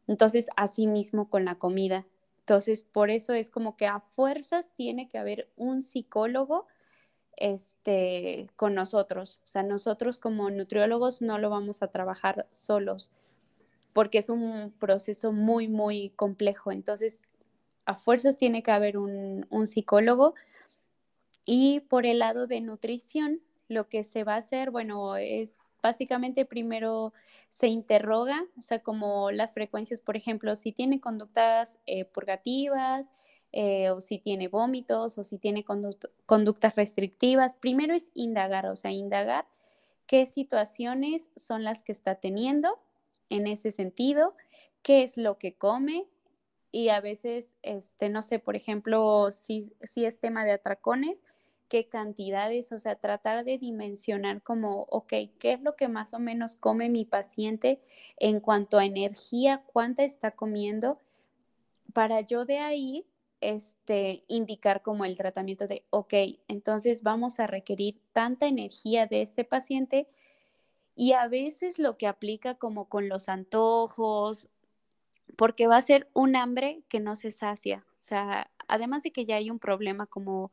Entonces, 0.07 0.49
así 0.55 0.87
mismo 0.87 1.29
con 1.29 1.45
la 1.45 1.55
comida. 1.55 2.05
Entonces, 2.39 2.83
por 2.83 3.09
eso 3.09 3.33
es 3.33 3.49
como 3.49 3.75
que 3.75 3.87
a 3.87 4.01
fuerzas 4.15 4.71
tiene 4.75 5.09
que 5.09 5.17
haber 5.17 5.49
un 5.57 5.83
psicólogo 5.83 6.67
este, 7.35 8.47
con 8.55 8.75
nosotros. 8.75 9.39
O 9.43 9.47
sea, 9.47 9.63
nosotros 9.63 10.19
como 10.19 10.49
nutriólogos 10.49 11.21
no 11.21 11.37
lo 11.39 11.49
vamos 11.49 11.81
a 11.83 11.91
trabajar 11.91 12.47
solos 12.51 13.11
porque 13.97 14.19
es 14.19 14.29
un 14.29 14.71
proceso 14.77 15.31
muy, 15.31 15.67
muy 15.67 16.11
complejo. 16.11 16.71
Entonces, 16.71 17.23
a 17.85 17.95
fuerzas 17.95 18.37
tiene 18.37 18.61
que 18.61 18.69
haber 18.69 18.95
un, 18.95 19.47
un 19.49 19.65
psicólogo. 19.65 20.35
Y 21.45 21.79
por 21.79 22.05
el 22.05 22.19
lado 22.19 22.45
de 22.45 22.61
nutrición, 22.61 23.41
lo 23.67 23.89
que 23.89 24.03
se 24.03 24.23
va 24.23 24.35
a 24.35 24.37
hacer, 24.37 24.71
bueno, 24.71 25.17
es 25.17 25.59
básicamente 25.81 26.45
primero 26.45 27.13
se 27.49 27.67
interroga, 27.67 28.45
o 28.57 28.61
sea, 28.61 28.79
como 28.79 29.31
las 29.31 29.53
frecuencias, 29.53 30.01
por 30.01 30.17
ejemplo, 30.17 30.55
si 30.55 30.71
tiene 30.71 30.99
conductas 30.99 31.79
eh, 31.85 32.05
purgativas, 32.05 33.09
eh, 33.53 33.89
o 33.91 34.01
si 34.01 34.19
tiene 34.19 34.49
vómitos, 34.49 35.17
o 35.17 35.23
si 35.23 35.37
tiene 35.37 35.63
conductas 36.25 36.75
restrictivas. 36.75 37.55
Primero 37.55 37.93
es 37.93 38.11
indagar, 38.13 38.65
o 38.67 38.75
sea, 38.75 38.91
indagar 38.91 39.47
qué 40.05 40.25
situaciones 40.25 41.29
son 41.37 41.63
las 41.63 41.81
que 41.81 41.93
está 41.93 42.15
teniendo 42.15 42.79
en 43.29 43.47
ese 43.47 43.71
sentido, 43.71 44.35
qué 44.81 45.03
es 45.03 45.17
lo 45.17 45.37
que 45.37 45.55
come, 45.55 46.07
y 46.71 46.89
a 46.89 46.99
veces, 46.99 47.57
este, 47.61 48.09
no 48.09 48.21
sé, 48.21 48.39
por 48.39 48.55
ejemplo, 48.55 49.31
si, 49.31 49.73
si 49.81 50.05
es 50.05 50.19
tema 50.19 50.43
de 50.43 50.51
atracones, 50.51 51.23
qué 51.67 51.87
cantidades, 51.87 52.71
o 52.71 52.79
sea, 52.79 52.95
tratar 52.95 53.43
de 53.43 53.57
dimensionar 53.57 54.41
como, 54.41 54.83
ok, 54.89 55.13
¿qué 55.39 55.53
es 55.53 55.61
lo 55.61 55.75
que 55.75 55.87
más 55.87 56.13
o 56.13 56.19
menos 56.19 56.55
come 56.55 56.89
mi 56.89 57.05
paciente 57.05 57.81
en 58.17 58.39
cuanto 58.39 58.77
a 58.77 58.85
energía, 58.85 59.63
cuánta 59.65 60.03
está 60.03 60.31
comiendo, 60.31 60.99
para 61.93 62.21
yo 62.21 62.45
de 62.45 62.59
ahí 62.59 63.05
este, 63.41 64.23
indicar 64.27 64.81
como 64.81 65.05
el 65.05 65.17
tratamiento 65.17 65.67
de, 65.67 65.83
ok, 65.89 66.13
entonces 66.47 67.03
vamos 67.03 67.39
a 67.39 67.47
requerir 67.47 67.99
tanta 68.13 68.47
energía 68.47 69.05
de 69.05 69.21
este 69.21 69.43
paciente 69.43 70.07
y 70.95 71.13
a 71.13 71.27
veces 71.27 71.79
lo 71.79 71.97
que 71.97 72.07
aplica 72.07 72.55
como 72.55 72.89
con 72.89 73.09
los 73.09 73.29
antojos, 73.29 74.49
porque 75.35 75.67
va 75.67 75.77
a 75.77 75.81
ser 75.81 76.09
un 76.13 76.35
hambre 76.35 76.81
que 76.89 76.99
no 76.99 77.15
se 77.15 77.31
sacia, 77.31 77.85
o 78.01 78.03
sea, 78.03 78.49
además 78.67 79.03
de 79.03 79.11
que 79.11 79.25
ya 79.25 79.35
hay 79.35 79.49
un 79.49 79.59
problema 79.59 80.07
como 80.07 80.51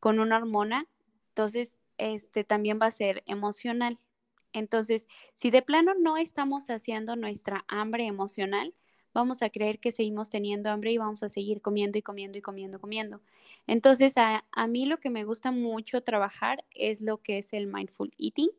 con 0.00 0.20
una 0.20 0.36
hormona, 0.36 0.86
entonces 1.28 1.80
este 1.98 2.44
también 2.44 2.78
va 2.80 2.86
a 2.86 2.90
ser 2.90 3.22
emocional. 3.26 3.98
Entonces, 4.52 5.08
si 5.34 5.50
de 5.50 5.62
plano 5.62 5.94
no 5.94 6.16
estamos 6.16 6.66
saciando 6.66 7.16
nuestra 7.16 7.64
hambre 7.68 8.06
emocional, 8.06 8.74
vamos 9.12 9.42
a 9.42 9.50
creer 9.50 9.78
que 9.78 9.92
seguimos 9.92 10.30
teniendo 10.30 10.70
hambre 10.70 10.92
y 10.92 10.98
vamos 10.98 11.22
a 11.22 11.28
seguir 11.28 11.60
comiendo 11.60 11.98
y 11.98 12.02
comiendo 12.02 12.38
y 12.38 12.42
comiendo, 12.42 12.80
comiendo. 12.80 13.20
Entonces, 13.66 14.16
a, 14.16 14.44
a 14.52 14.66
mí 14.66 14.86
lo 14.86 14.98
que 14.98 15.10
me 15.10 15.24
gusta 15.24 15.50
mucho 15.50 16.02
trabajar 16.02 16.64
es 16.70 17.02
lo 17.02 17.18
que 17.18 17.38
es 17.38 17.52
el 17.52 17.66
mindful 17.66 18.14
eating, 18.18 18.50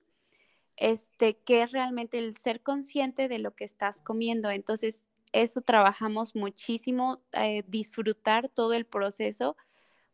este, 0.78 1.38
que 1.38 1.64
es 1.64 1.72
realmente 1.72 2.20
el 2.20 2.36
ser 2.36 2.62
consciente 2.62 3.28
de 3.28 3.40
lo 3.40 3.56
que 3.56 3.64
estás 3.64 4.02
comiendo. 4.02 4.50
Entonces, 4.50 5.06
eso 5.32 5.62
trabajamos 5.62 6.36
muchísimo, 6.36 7.22
eh, 7.34 7.64
disfrutar 7.68 8.50
todo 8.50 8.74
el 8.74 8.86
proceso 8.86 9.56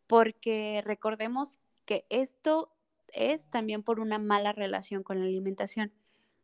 porque 0.07 0.81
recordemos 0.85 1.59
que 1.85 2.05
esto 2.09 2.71
es 3.13 3.49
también 3.49 3.83
por 3.83 3.99
una 3.99 4.19
mala 4.19 4.51
relación 4.51 5.03
con 5.03 5.19
la 5.19 5.25
alimentación. 5.25 5.91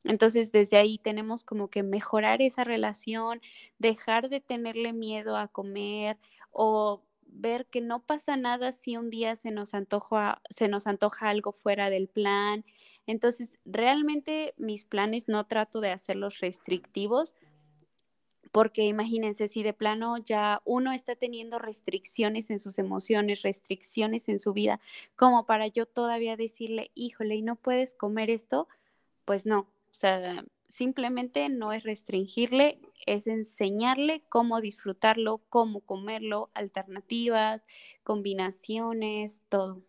Entonces, 0.03 0.51
desde 0.51 0.77
ahí 0.77 0.97
tenemos 0.97 1.43
como 1.43 1.69
que 1.69 1.83
mejorar 1.83 2.41
esa 2.41 2.63
relación, 2.63 3.41
dejar 3.77 4.29
de 4.29 4.39
tenerle 4.39 4.93
miedo 4.93 5.37
a 5.37 5.47
comer 5.47 6.17
o 6.51 7.03
ver 7.31 7.65
que 7.67 7.81
no 7.81 8.05
pasa 8.05 8.35
nada 8.35 8.71
si 8.71 8.97
un 8.97 9.09
día 9.09 9.35
se 9.35 9.51
nos 9.51 9.73
antoja, 9.73 10.41
se 10.49 10.67
nos 10.67 10.87
antoja 10.87 11.29
algo 11.29 11.51
fuera 11.51 11.89
del 11.89 12.07
plan. 12.07 12.65
Entonces, 13.05 13.59
realmente 13.65 14.53
mis 14.57 14.85
planes 14.85 15.27
no 15.27 15.45
trato 15.45 15.81
de 15.81 15.91
hacerlos 15.91 16.39
restrictivos, 16.39 17.33
porque 18.51 18.83
imagínense 18.85 19.47
si 19.47 19.63
de 19.63 19.73
plano 19.73 20.17
ya 20.17 20.61
uno 20.65 20.91
está 20.91 21.15
teniendo 21.15 21.59
restricciones 21.59 22.49
en 22.49 22.59
sus 22.59 22.77
emociones, 22.79 23.41
restricciones 23.43 24.29
en 24.29 24.39
su 24.39 24.53
vida, 24.53 24.79
como 25.15 25.45
para 25.45 25.67
yo 25.67 25.85
todavía 25.85 26.35
decirle, 26.37 26.91
híjole, 26.95 27.35
¿y 27.35 27.41
no 27.41 27.55
puedes 27.55 27.95
comer 27.95 28.29
esto? 28.29 28.67
Pues 29.25 29.45
no, 29.45 29.59
o 29.59 29.93
sea, 29.93 30.43
simplemente 30.67 31.47
no 31.49 31.73
es 31.73 31.83
restringirle, 31.83 32.79
es 33.05 33.27
enseñarle 33.27 34.23
cómo 34.29 34.61
disfrutarlo, 34.61 35.41
cómo 35.49 35.81
comerlo, 35.81 36.49
alternativas, 36.53 37.67
combinaciones, 38.03 39.41
todo. 39.49 39.81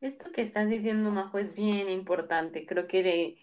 Esto 0.00 0.30
que 0.30 0.42
estás 0.42 0.68
diciendo, 0.68 1.10
Majo, 1.10 1.38
es 1.38 1.54
bien 1.54 1.88
importante. 1.88 2.66
Creo 2.66 2.86
que 2.86 3.02
de 3.02 3.38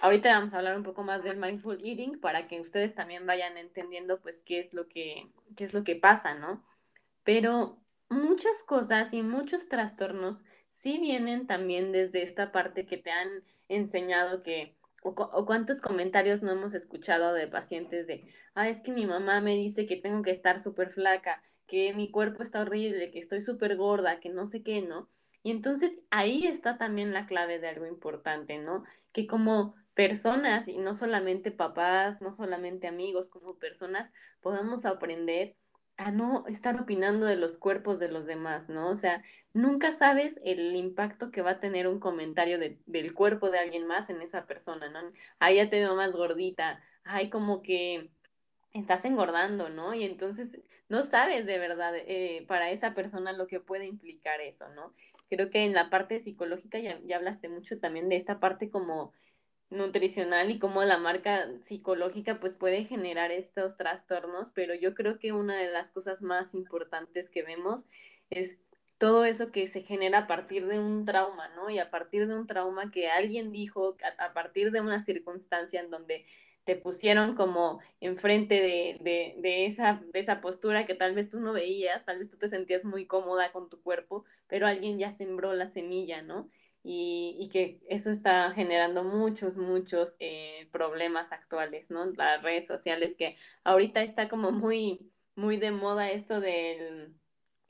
Ahorita 0.00 0.30
vamos 0.30 0.54
a 0.54 0.58
hablar 0.58 0.76
un 0.76 0.84
poco 0.84 1.02
más 1.02 1.24
del 1.24 1.38
mindful 1.38 1.80
eating 1.84 2.20
para 2.20 2.46
que 2.46 2.60
ustedes 2.60 2.94
también 2.94 3.26
vayan 3.26 3.56
entendiendo 3.56 4.20
pues 4.20 4.42
qué 4.44 4.60
es 4.60 4.72
lo 4.72 4.88
que, 4.88 5.30
qué 5.56 5.64
es 5.64 5.74
lo 5.74 5.82
que 5.82 5.96
pasa, 5.96 6.34
¿no? 6.34 6.64
Pero 7.24 7.78
muchas 8.08 8.62
cosas 8.62 9.12
y 9.12 9.22
muchos 9.22 9.68
trastornos 9.68 10.44
sí 10.70 10.98
vienen 10.98 11.46
también 11.46 11.92
desde 11.92 12.22
esta 12.22 12.52
parte 12.52 12.86
que 12.86 12.96
te 12.96 13.10
han 13.10 13.28
enseñado 13.68 14.42
que, 14.42 14.76
o, 15.02 15.44
cuántos 15.46 15.80
comentarios 15.80 16.42
no 16.42 16.52
hemos 16.52 16.74
escuchado 16.74 17.34
de 17.34 17.48
pacientes 17.48 18.06
de, 18.06 18.32
ah, 18.54 18.68
es 18.68 18.80
que 18.80 18.92
mi 18.92 19.06
mamá 19.06 19.40
me 19.40 19.56
dice 19.56 19.86
que 19.86 19.96
tengo 19.96 20.22
que 20.22 20.30
estar 20.30 20.60
súper 20.60 20.90
flaca, 20.90 21.42
que 21.66 21.92
mi 21.92 22.10
cuerpo 22.10 22.42
está 22.42 22.60
horrible, 22.60 23.10
que 23.10 23.18
estoy 23.18 23.42
súper 23.42 23.76
gorda, 23.76 24.20
que 24.20 24.30
no 24.30 24.46
sé 24.46 24.62
qué, 24.62 24.80
¿no? 24.80 25.08
Y 25.42 25.50
entonces 25.50 25.98
ahí 26.10 26.46
está 26.46 26.78
también 26.78 27.12
la 27.12 27.26
clave 27.26 27.58
de 27.58 27.68
algo 27.68 27.86
importante, 27.86 28.58
¿no? 28.58 28.84
Que 29.12 29.26
como 29.26 29.74
personas 29.94 30.68
y 30.68 30.78
no 30.78 30.94
solamente 30.94 31.50
papás, 31.50 32.20
no 32.22 32.34
solamente 32.34 32.86
amigos, 32.86 33.26
como 33.26 33.56
personas, 33.56 34.12
podamos 34.40 34.86
aprender 34.86 35.56
a 35.96 36.12
no 36.12 36.46
estar 36.46 36.80
opinando 36.80 37.26
de 37.26 37.36
los 37.36 37.58
cuerpos 37.58 37.98
de 37.98 38.08
los 38.08 38.24
demás, 38.24 38.68
¿no? 38.68 38.88
O 38.90 38.96
sea, 38.96 39.22
nunca 39.52 39.90
sabes 39.90 40.40
el 40.44 40.76
impacto 40.76 41.32
que 41.32 41.42
va 41.42 41.52
a 41.52 41.60
tener 41.60 41.88
un 41.88 41.98
comentario 41.98 42.58
del 42.58 43.14
cuerpo 43.14 43.50
de 43.50 43.58
alguien 43.58 43.86
más 43.86 44.08
en 44.08 44.22
esa 44.22 44.46
persona, 44.46 44.88
¿no? 44.88 45.00
Ahí 45.40 45.56
ya 45.56 45.68
te 45.68 45.80
veo 45.80 45.96
más 45.96 46.12
gordita, 46.12 46.80
ay, 47.02 47.30
como 47.30 47.62
que 47.62 48.10
estás 48.72 49.04
engordando, 49.04 49.68
¿no? 49.70 49.94
Y 49.94 50.04
entonces 50.04 50.60
no 50.88 51.02
sabes 51.02 51.46
de 51.46 51.58
verdad 51.58 51.94
eh, 51.96 52.44
para 52.46 52.70
esa 52.70 52.94
persona 52.94 53.32
lo 53.32 53.48
que 53.48 53.60
puede 53.60 53.86
implicar 53.86 54.40
eso, 54.40 54.68
¿no? 54.70 54.94
Creo 55.30 55.50
que 55.50 55.64
en 55.64 55.74
la 55.74 55.90
parte 55.90 56.20
psicológica 56.20 56.78
ya, 56.78 57.00
ya 57.04 57.16
hablaste 57.16 57.48
mucho 57.48 57.78
también 57.78 58.08
de 58.08 58.16
esta 58.16 58.40
parte 58.40 58.70
como 58.70 59.12
nutricional 59.70 60.50
y 60.50 60.58
cómo 60.58 60.82
la 60.84 60.98
marca 60.98 61.46
psicológica 61.62 62.40
pues 62.40 62.54
puede 62.54 62.84
generar 62.84 63.30
estos 63.30 63.76
trastornos, 63.76 64.50
pero 64.52 64.74
yo 64.74 64.94
creo 64.94 65.18
que 65.18 65.32
una 65.32 65.56
de 65.56 65.70
las 65.70 65.90
cosas 65.90 66.22
más 66.22 66.54
importantes 66.54 67.30
que 67.30 67.42
vemos 67.42 67.84
es 68.30 68.58
todo 68.98 69.24
eso 69.24 69.52
que 69.52 69.68
se 69.68 69.82
genera 69.82 70.18
a 70.18 70.26
partir 70.26 70.66
de 70.66 70.80
un 70.80 71.04
trauma, 71.04 71.48
¿no? 71.50 71.70
Y 71.70 71.78
a 71.78 71.90
partir 71.90 72.26
de 72.26 72.34
un 72.34 72.46
trauma 72.46 72.90
que 72.90 73.08
alguien 73.08 73.52
dijo, 73.52 73.96
a, 74.18 74.32
partir 74.32 74.72
de 74.72 74.80
una 74.80 75.02
circunstancia 75.04 75.80
en 75.80 75.90
donde 75.90 76.26
te 76.68 76.76
pusieron 76.76 77.34
como 77.34 77.80
enfrente 77.98 78.56
de, 78.56 78.98
de, 79.00 79.36
de, 79.40 79.64
esa, 79.64 80.02
de 80.12 80.20
esa 80.20 80.42
postura 80.42 80.84
que 80.84 80.94
tal 80.94 81.14
vez 81.14 81.30
tú 81.30 81.40
no 81.40 81.54
veías, 81.54 82.04
tal 82.04 82.18
vez 82.18 82.28
tú 82.28 82.36
te 82.36 82.46
sentías 82.50 82.84
muy 82.84 83.06
cómoda 83.06 83.52
con 83.52 83.70
tu 83.70 83.80
cuerpo, 83.80 84.26
pero 84.48 84.66
alguien 84.66 84.98
ya 84.98 85.10
sembró 85.10 85.54
la 85.54 85.68
semilla, 85.68 86.20
¿no? 86.20 86.50
Y, 86.82 87.38
y 87.40 87.48
que 87.48 87.80
eso 87.88 88.10
está 88.10 88.50
generando 88.50 89.02
muchos, 89.02 89.56
muchos 89.56 90.14
eh, 90.20 90.68
problemas 90.70 91.32
actuales, 91.32 91.90
¿no? 91.90 92.04
Las 92.04 92.42
redes 92.42 92.66
sociales 92.66 93.16
que 93.16 93.36
ahorita 93.64 94.02
está 94.02 94.28
como 94.28 94.52
muy, 94.52 95.10
muy 95.34 95.56
de 95.56 95.70
moda 95.70 96.10
esto 96.10 96.38
del 96.38 97.14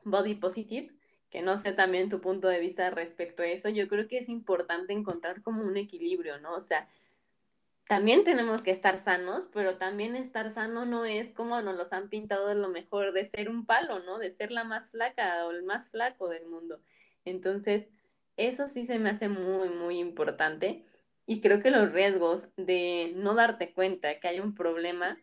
body 0.02 0.34
positive, 0.34 0.92
que 1.30 1.40
no 1.40 1.56
sé 1.56 1.72
también 1.72 2.08
tu 2.08 2.20
punto 2.20 2.48
de 2.48 2.58
vista 2.58 2.90
respecto 2.90 3.44
a 3.44 3.46
eso, 3.46 3.68
yo 3.68 3.86
creo 3.86 4.08
que 4.08 4.18
es 4.18 4.28
importante 4.28 4.92
encontrar 4.92 5.40
como 5.42 5.62
un 5.62 5.76
equilibrio, 5.76 6.40
¿no? 6.40 6.56
O 6.56 6.62
sea, 6.62 6.88
también 7.88 8.22
tenemos 8.22 8.62
que 8.62 8.70
estar 8.70 8.98
sanos, 8.98 9.48
pero 9.52 9.78
también 9.78 10.14
estar 10.14 10.50
sano 10.50 10.84
no 10.84 11.06
es 11.06 11.32
como 11.32 11.60
nos 11.62 11.74
los 11.74 11.94
han 11.94 12.10
pintado 12.10 12.46
de 12.46 12.54
lo 12.54 12.68
mejor 12.68 13.12
de 13.14 13.24
ser 13.24 13.48
un 13.48 13.64
palo, 13.64 14.00
¿no? 14.00 14.18
De 14.18 14.30
ser 14.30 14.52
la 14.52 14.62
más 14.62 14.90
flaca 14.90 15.46
o 15.46 15.50
el 15.52 15.62
más 15.62 15.88
flaco 15.88 16.28
del 16.28 16.44
mundo. 16.46 16.80
Entonces, 17.24 17.88
eso 18.36 18.68
sí 18.68 18.84
se 18.84 18.98
me 18.98 19.08
hace 19.08 19.30
muy, 19.30 19.70
muy 19.70 19.98
importante. 20.00 20.84
Y 21.24 21.40
creo 21.40 21.62
que 21.62 21.70
los 21.70 21.90
riesgos 21.90 22.50
de 22.56 23.14
no 23.16 23.34
darte 23.34 23.72
cuenta 23.72 24.20
que 24.20 24.28
hay 24.28 24.40
un 24.40 24.54
problema, 24.54 25.18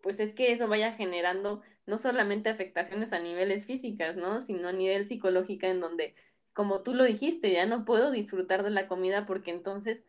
pues 0.00 0.18
es 0.18 0.32
que 0.32 0.52
eso 0.52 0.66
vaya 0.66 0.92
generando 0.94 1.60
no 1.84 1.98
solamente 1.98 2.48
afectaciones 2.48 3.12
a 3.12 3.18
niveles 3.18 3.66
físicas, 3.66 4.16
¿no? 4.16 4.40
Sino 4.40 4.68
a 4.68 4.72
nivel 4.72 5.06
psicológica 5.06 5.68
en 5.68 5.80
donde, 5.80 6.14
como 6.54 6.80
tú 6.80 6.94
lo 6.94 7.04
dijiste, 7.04 7.52
ya 7.52 7.66
no 7.66 7.84
puedo 7.84 8.10
disfrutar 8.10 8.62
de 8.62 8.70
la 8.70 8.88
comida 8.88 9.26
porque 9.26 9.50
entonces 9.50 10.04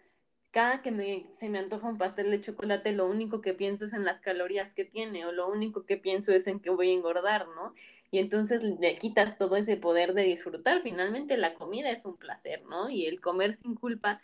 cada 0.52 0.82
que 0.82 0.92
me, 0.92 1.28
se 1.32 1.50
me 1.50 1.60
antoja 1.60 1.88
un 1.88 1.98
pastel 1.98 2.32
de 2.32 2.42
chocolate, 2.42 2.92
lo 2.92 3.08
único 3.08 3.42
que 3.42 3.54
pienso 3.54 3.86
es 3.86 3.94
en 3.94 4.06
las 4.06 4.22
calorías 4.22 4.74
que 4.74 4.86
tiene 4.86 5.26
o 5.26 5.32
lo 5.32 5.48
único 5.50 5.86
que 5.86 5.98
pienso 5.98 6.32
es 6.32 6.48
en 6.48 6.60
que 6.60 6.70
voy 6.70 6.90
a 6.90 6.94
engordar, 6.94 7.48
¿no? 7.50 7.74
Y 8.12 8.20
entonces 8.20 8.64
le 8.64 8.96
quitas 8.96 9.38
todo 9.38 9.56
ese 9.56 9.78
poder 9.78 10.14
de 10.14 10.24
disfrutar. 10.24 10.82
Finalmente 10.82 11.38
la 11.38 11.54
comida 11.54 11.92
es 11.92 12.06
un 12.06 12.18
placer, 12.18 12.64
¿no? 12.66 12.90
Y 12.90 13.06
el 13.06 13.22
comer 13.22 13.54
sin 13.54 13.76
culpa 13.76 14.22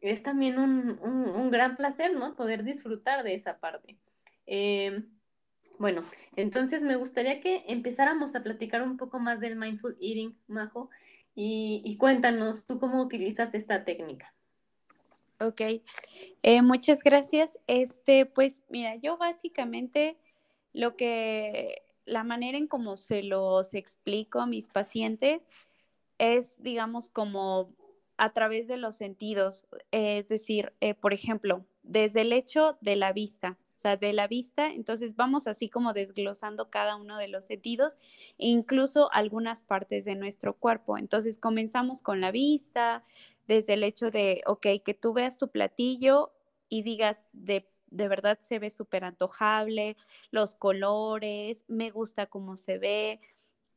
es 0.00 0.22
también 0.22 0.58
un, 0.58 0.98
un, 1.00 1.50
gran 1.50 1.76
placer, 1.76 2.14
¿no? 2.14 2.36
Poder 2.36 2.62
disfrutar 2.62 3.24
de 3.24 3.34
esa 3.34 3.58
parte. 3.58 3.96
Eh, 4.46 5.02
bueno, 5.78 6.04
entonces 6.36 6.82
me 6.82 6.96
gustaría 6.96 7.40
que 7.40 7.64
empezáramos 7.68 8.34
a 8.34 8.42
platicar 8.42 8.82
un 8.82 8.96
poco 8.96 9.18
más 9.18 9.40
del 9.40 9.56
mindful 9.56 9.96
eating, 10.00 10.38
Majo, 10.46 10.90
y, 11.34 11.96
cuéntanos 11.98 12.64
tú 12.64 12.78
cómo 12.78 13.02
utilizas 13.02 13.54
esta 13.54 13.84
técnica. 13.84 14.34
Ok, 15.38 15.60
eh, 16.42 16.62
muchas 16.62 17.02
gracias. 17.02 17.58
Este, 17.66 18.24
pues 18.24 18.62
mira, 18.70 18.96
yo 18.96 19.18
básicamente 19.18 20.16
lo 20.72 20.96
que, 20.96 21.82
la 22.06 22.24
manera 22.24 22.56
en 22.56 22.68
cómo 22.68 22.96
se 22.96 23.22
los 23.22 23.74
explico 23.74 24.40
a 24.40 24.46
mis 24.46 24.68
pacientes 24.68 25.46
es, 26.18 26.62
digamos, 26.62 27.10
como 27.10 27.74
a 28.16 28.32
través 28.32 28.66
de 28.68 28.78
los 28.78 28.96
sentidos, 28.96 29.66
es 29.90 30.28
decir, 30.28 30.72
eh, 30.80 30.94
por 30.94 31.12
ejemplo, 31.12 31.66
desde 31.82 32.22
el 32.22 32.32
hecho 32.32 32.78
de 32.80 32.96
la 32.96 33.12
vista 33.12 33.58
o 33.76 33.80
sea, 33.80 33.96
de 33.96 34.12
la 34.12 34.26
vista. 34.26 34.72
Entonces 34.72 35.16
vamos 35.16 35.46
así 35.46 35.68
como 35.68 35.92
desglosando 35.92 36.70
cada 36.70 36.96
uno 36.96 37.18
de 37.18 37.28
los 37.28 37.44
sentidos 37.46 37.96
e 38.38 38.48
incluso 38.48 39.12
algunas 39.12 39.62
partes 39.62 40.04
de 40.04 40.14
nuestro 40.14 40.54
cuerpo. 40.54 40.96
Entonces 40.96 41.38
comenzamos 41.38 42.00
con 42.00 42.20
la 42.20 42.30
vista, 42.30 43.04
desde 43.46 43.74
el 43.74 43.84
hecho 43.84 44.10
de, 44.10 44.42
ok, 44.46 44.66
que 44.84 44.94
tú 44.94 45.12
veas 45.12 45.38
tu 45.38 45.50
platillo 45.50 46.32
y 46.68 46.82
digas 46.82 47.28
de 47.32 47.68
de 47.90 48.08
verdad 48.08 48.38
se 48.40 48.58
ve 48.58 48.70
súper 48.70 49.04
antojable, 49.04 49.96
los 50.30 50.54
colores, 50.54 51.64
me 51.68 51.90
gusta 51.90 52.26
cómo 52.26 52.56
se 52.56 52.78
ve, 52.78 53.20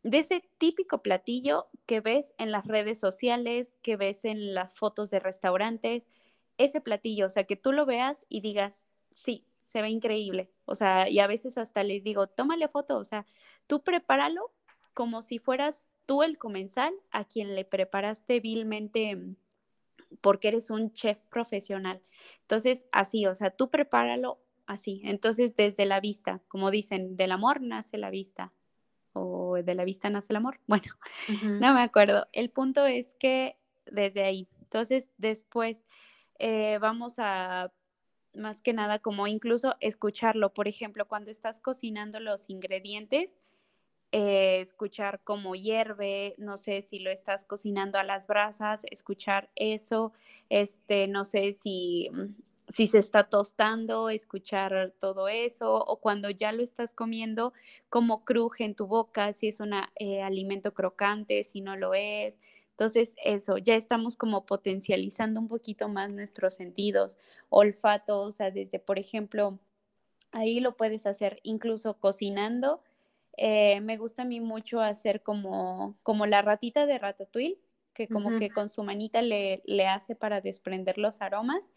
de 0.03 0.19
ese 0.19 0.49
típico 0.57 1.01
platillo 1.01 1.67
que 1.85 1.99
ves 1.99 2.33
en 2.37 2.51
las 2.51 2.65
redes 2.65 2.99
sociales, 2.99 3.77
que 3.81 3.97
ves 3.97 4.25
en 4.25 4.53
las 4.53 4.73
fotos 4.75 5.09
de 5.09 5.19
restaurantes, 5.19 6.07
ese 6.57 6.81
platillo, 6.81 7.27
o 7.27 7.29
sea, 7.29 7.45
que 7.45 7.55
tú 7.55 7.71
lo 7.71 7.85
veas 7.85 8.25
y 8.29 8.41
digas, 8.41 8.85
sí, 9.11 9.45
se 9.63 9.81
ve 9.81 9.89
increíble. 9.89 10.51
O 10.65 10.75
sea, 10.75 11.09
y 11.09 11.19
a 11.19 11.27
veces 11.27 11.57
hasta 11.57 11.83
les 11.83 12.03
digo, 12.03 12.27
tómale 12.27 12.67
foto, 12.67 12.97
o 12.97 13.03
sea, 13.03 13.25
tú 13.67 13.83
prepáralo 13.83 14.51
como 14.93 15.21
si 15.21 15.39
fueras 15.39 15.87
tú 16.05 16.23
el 16.23 16.37
comensal 16.37 16.93
a 17.11 17.23
quien 17.25 17.55
le 17.55 17.65
preparaste 17.65 18.39
vilmente 18.39 19.15
mm, 19.15 19.35
porque 20.21 20.49
eres 20.49 20.69
un 20.69 20.91
chef 20.91 21.17
profesional. 21.29 22.01
Entonces, 22.41 22.85
así, 22.91 23.25
o 23.25 23.35
sea, 23.35 23.51
tú 23.51 23.69
prepáralo 23.69 24.39
así. 24.65 25.01
Entonces, 25.03 25.55
desde 25.55 25.85
la 25.85 25.99
vista, 25.99 26.41
como 26.47 26.71
dicen, 26.71 27.15
del 27.15 27.31
amor 27.31 27.61
nace 27.61 27.97
la 27.97 28.09
vista 28.09 28.51
o 29.13 29.55
de 29.55 29.75
la 29.75 29.83
vista 29.83 30.09
nace 30.09 30.33
el 30.33 30.37
amor. 30.37 30.59
Bueno, 30.67 30.93
no 31.43 31.73
me 31.73 31.81
acuerdo. 31.81 32.27
El 32.31 32.49
punto 32.49 32.85
es 32.85 33.15
que 33.19 33.57
desde 33.85 34.23
ahí. 34.23 34.47
Entonces, 34.61 35.11
después 35.17 35.85
eh, 36.37 36.77
vamos 36.79 37.15
a 37.17 37.71
más 38.33 38.61
que 38.61 38.73
nada 38.73 38.99
como 38.99 39.27
incluso 39.27 39.75
escucharlo. 39.79 40.53
Por 40.53 40.67
ejemplo, 40.67 41.07
cuando 41.07 41.31
estás 41.31 41.59
cocinando 41.59 42.19
los 42.19 42.49
ingredientes, 42.49 43.37
eh, 44.11 44.61
escuchar 44.61 45.21
cómo 45.23 45.55
hierve, 45.55 46.35
no 46.37 46.57
sé 46.57 46.81
si 46.81 46.99
lo 46.99 47.11
estás 47.11 47.45
cocinando 47.45 47.99
a 47.99 48.03
las 48.03 48.27
brasas, 48.27 48.83
escuchar 48.91 49.49
eso, 49.55 50.13
este, 50.49 51.07
no 51.07 51.25
sé 51.25 51.53
si, 51.53 52.09
mm, 52.11 52.35
si 52.67 52.87
se 52.87 52.99
está 52.99 53.29
tostando, 53.29 54.09
escuchar 54.09 54.93
todo 54.99 55.27
eso, 55.27 55.75
o 55.75 55.99
cuando 55.99 56.29
ya 56.29 56.51
lo 56.51 56.63
estás 56.63 56.93
comiendo, 56.93 57.53
cómo 57.89 58.25
cruje 58.25 58.63
en 58.65 58.75
tu 58.75 58.87
boca, 58.87 59.33
si 59.33 59.47
es 59.49 59.59
un 59.59 59.73
eh, 59.95 60.21
alimento 60.23 60.73
crocante, 60.73 61.43
si 61.43 61.61
no 61.61 61.75
lo 61.75 61.93
es, 61.93 62.39
entonces, 62.79 63.15
eso, 63.25 63.57
ya 63.57 63.75
estamos 63.75 64.15
como 64.15 64.45
potencializando 64.45 65.41
un 65.41 65.49
poquito 65.49 65.89
más 65.89 66.09
nuestros 66.11 66.53
sentidos, 66.55 67.17
olfato, 67.49 68.21
o 68.21 68.31
sea, 68.31 68.51
desde, 68.51 68.79
por 68.79 68.97
ejemplo, 68.99 69.59
ahí 70.31 70.61
lo 70.61 70.77
puedes 70.77 71.05
hacer 71.05 71.41
incluso 71.43 71.95
cocinando. 71.99 72.79
Eh, 73.41 73.79
me 73.79 73.95
gusta 73.95 74.23
a 74.23 74.25
mí 74.25 74.41
mucho 74.41 74.81
hacer 74.81 75.23
como, 75.23 75.97
como 76.03 76.25
la 76.25 76.41
ratita 76.41 76.85
de 76.85 76.99
ratatouille, 76.99 77.57
que 77.93 78.09
como 78.09 78.37
que 78.37 78.49
con 78.49 78.67
su 78.67 78.83
manita 78.83 79.21
le, 79.21 79.61
le 79.65 79.87
hace 79.87 80.13
para 80.13 80.41
desprender 80.41 80.97
los 80.97 81.21
aromas. 81.21 81.71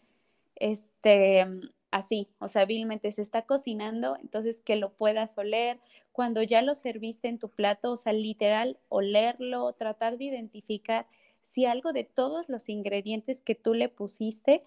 Este, 0.55 1.47
así, 1.89 2.27
o 2.39 2.49
sea, 2.49 2.63
hábilmente 2.63 3.13
se 3.13 3.21
está 3.21 3.43
cocinando, 3.43 4.17
entonces 4.19 4.59
que 4.59 4.75
lo 4.75 4.91
puedas 4.97 5.37
oler. 5.37 5.79
Cuando 6.11 6.43
ya 6.43 6.61
lo 6.61 6.75
serviste 6.75 7.29
en 7.29 7.39
tu 7.39 7.47
plato, 7.47 7.93
o 7.93 7.97
sea, 7.97 8.11
literal, 8.11 8.77
olerlo, 8.89 9.71
tratar 9.71 10.17
de 10.17 10.25
identificar 10.25 11.07
si 11.41 11.65
algo 11.65 11.93
de 11.93 12.03
todos 12.03 12.49
los 12.49 12.67
ingredientes 12.67 13.41
que 13.41 13.55
tú 13.55 13.73
le 13.73 13.87
pusiste, 13.87 14.59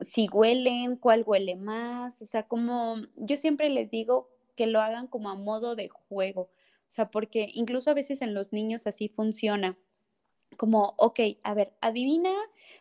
si 0.00 0.28
huelen, 0.28 0.94
cuál 0.94 1.24
huele 1.26 1.56
más, 1.56 2.22
o 2.22 2.26
sea, 2.26 2.44
como 2.44 2.98
yo 3.16 3.36
siempre 3.36 3.68
les 3.68 3.90
digo 3.90 4.28
que 4.56 4.66
lo 4.66 4.80
hagan 4.80 5.06
como 5.06 5.30
a 5.30 5.34
modo 5.34 5.76
de 5.76 5.88
juego, 5.88 6.50
o 6.90 6.92
sea, 6.92 7.10
porque 7.10 7.48
incluso 7.54 7.90
a 7.90 7.94
veces 7.94 8.20
en 8.20 8.34
los 8.34 8.52
niños 8.52 8.86
así 8.86 9.08
funciona. 9.08 9.78
Como, 10.56 10.94
ok, 10.98 11.20
a 11.44 11.54
ver, 11.54 11.72
adivina 11.80 12.32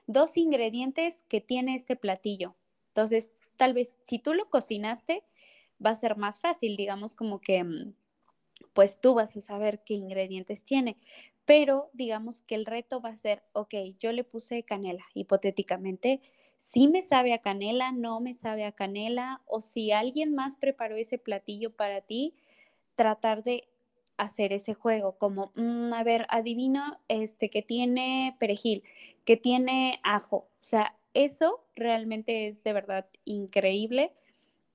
dos 0.08 0.36
ingredientes 0.36 1.23
que 1.29 1.41
tiene 1.41 1.75
este 1.75 1.95
platillo. 1.95 2.55
Entonces, 2.88 3.34
tal 3.55 3.73
vez 3.73 3.99
si 4.05 4.17
tú 4.17 4.34
lo 4.34 4.49
cocinaste, 4.49 5.23
va 5.86 5.91
a 5.91 5.95
ser 5.95 6.17
más 6.17 6.39
fácil, 6.39 6.75
digamos 6.75 7.13
como 7.13 7.39
que 7.39 7.63
mm, 7.63 7.93
pues 8.73 8.99
tú 8.99 9.13
vas 9.13 9.38
a 9.38 9.41
saber 9.41 9.84
qué 9.84 9.93
ingredientes 9.93 10.63
tiene, 10.63 10.97
pero 11.49 11.89
digamos 11.93 12.43
que 12.43 12.53
el 12.53 12.67
reto 12.67 13.01
va 13.01 13.09
a 13.09 13.17
ser, 13.17 13.41
ok, 13.53 13.73
yo 13.97 14.12
le 14.12 14.23
puse 14.23 14.62
canela, 14.62 15.03
hipotéticamente, 15.15 16.21
si 16.57 16.88
me 16.88 17.01
sabe 17.01 17.33
a 17.33 17.39
canela, 17.41 17.91
no 17.91 18.19
me 18.19 18.35
sabe 18.35 18.65
a 18.65 18.71
canela, 18.71 19.41
o 19.47 19.59
si 19.59 19.91
alguien 19.91 20.35
más 20.35 20.57
preparó 20.57 20.95
ese 20.95 21.17
platillo 21.17 21.75
para 21.75 22.01
ti, 22.01 22.35
tratar 22.95 23.43
de 23.43 23.67
hacer 24.17 24.53
ese 24.53 24.75
juego, 24.75 25.17
como, 25.17 25.51
mm, 25.55 25.91
a 25.91 26.03
ver, 26.03 26.27
adivino 26.29 26.99
este 27.07 27.49
que 27.49 27.63
tiene 27.63 28.38
perejil, 28.39 28.83
que 29.25 29.35
tiene 29.35 29.99
ajo, 30.03 30.38
o 30.38 30.49
sea, 30.59 30.95
eso 31.15 31.65
realmente 31.75 32.45
es 32.45 32.63
de 32.63 32.73
verdad 32.73 33.07
increíble. 33.25 34.13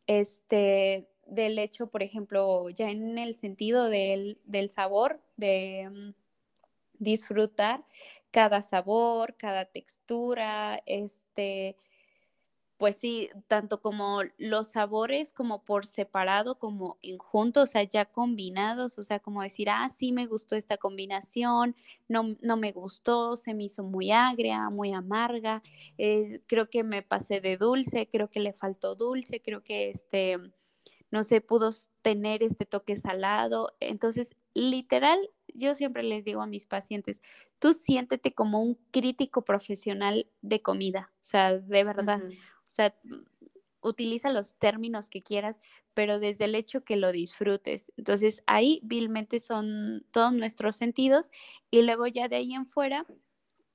Este, 0.09 1.09
del 1.29 1.57
hecho, 1.61 1.87
por 1.89 2.03
ejemplo, 2.03 2.69
ya 2.71 2.91
en 2.91 3.17
el 3.19 3.37
sentido 3.37 3.89
del, 3.89 4.41
sabor, 4.71 5.21
de 5.37 5.89
mm, 5.89 6.24
disfrutar 7.05 7.85
cada 8.31 8.63
sabor, 8.63 9.37
cada 9.37 9.67
textura, 9.67 10.83
este, 10.87 11.77
pues 12.77 12.97
sí, 12.97 13.31
tanto 13.47 13.81
como 13.81 14.23
los 14.37 14.69
sabores 14.69 15.33
como 15.33 15.65
por 15.65 15.87
separado, 15.87 16.59
como 16.59 16.99
en 17.03 17.19
juntos, 17.19 17.71
o 17.71 17.73
sea, 17.73 17.85
ya 17.85 18.05
combinados, 18.07 18.99
o 18.99 19.03
sea, 19.05 19.21
como 19.21 19.43
decir, 19.43 19.71
ah, 19.71 19.89
sí 19.91 20.13
me 20.13 20.27
gustó 20.27 20.57
esta 20.57 20.77
combinación, 20.77 21.77
no, 22.09 22.37
no 22.43 22.57
me 22.57 22.73
gustó, 22.73 23.37
se 23.37 23.55
me 23.55 23.65
hizo 23.65 23.85
muy 23.85 24.11
agria, 24.11 24.71
muy 24.71 24.93
amarga, 24.93 25.63
eh, 25.99 26.43
creo 26.47 26.69
que 26.69 26.83
me 26.83 27.03
pasé 27.03 27.41
de 27.41 27.57
dulce, 27.57 28.09
creo 28.09 28.29
que 28.29 28.41
le 28.41 28.53
faltó 28.53 28.97
dulce, 28.97 29.41
creo 29.41 29.63
que 29.63 29.89
este, 29.91 30.39
no 31.11 31.23
sé, 31.23 31.41
pudo 31.41 31.71
tener 32.03 32.43
este 32.43 32.67
toque 32.67 32.97
salado. 32.97 33.77
Entonces, 33.81 34.37
literal, 34.55 35.31
yo 35.55 35.75
siempre 35.75 36.03
les 36.03 36.25
digo 36.25 36.43
a 36.43 36.47
mis 36.47 36.67
pacientes, 36.67 37.23
tú 37.59 37.73
siéntete 37.73 38.35
como 38.35 38.61
un 38.61 38.75
crítico 38.91 39.45
profesional 39.45 40.29
de 40.43 40.61
comida, 40.61 41.07
o 41.11 41.25
sea, 41.25 41.59
de 41.59 41.85
verdad. 41.85 42.21
O 42.23 42.71
sea, 42.71 42.95
utiliza 43.81 44.31
los 44.31 44.55
términos 44.55 45.09
que 45.09 45.23
quieras, 45.23 45.61
pero 45.93 46.19
desde 46.19 46.47
el 46.47 46.55
hecho 46.55 46.85
que 46.85 46.97
lo 46.97 47.13
disfrutes. 47.13 47.93
Entonces, 47.97 48.43
ahí 48.47 48.81
vilmente 48.83 49.39
son 49.39 50.05
todos 50.11 50.33
nuestros 50.33 50.77
sentidos 50.77 51.31
y 51.71 51.83
luego 51.83 52.07
ya 52.07 52.29
de 52.29 52.37
ahí 52.37 52.55
en 52.55 52.67
fuera, 52.67 53.07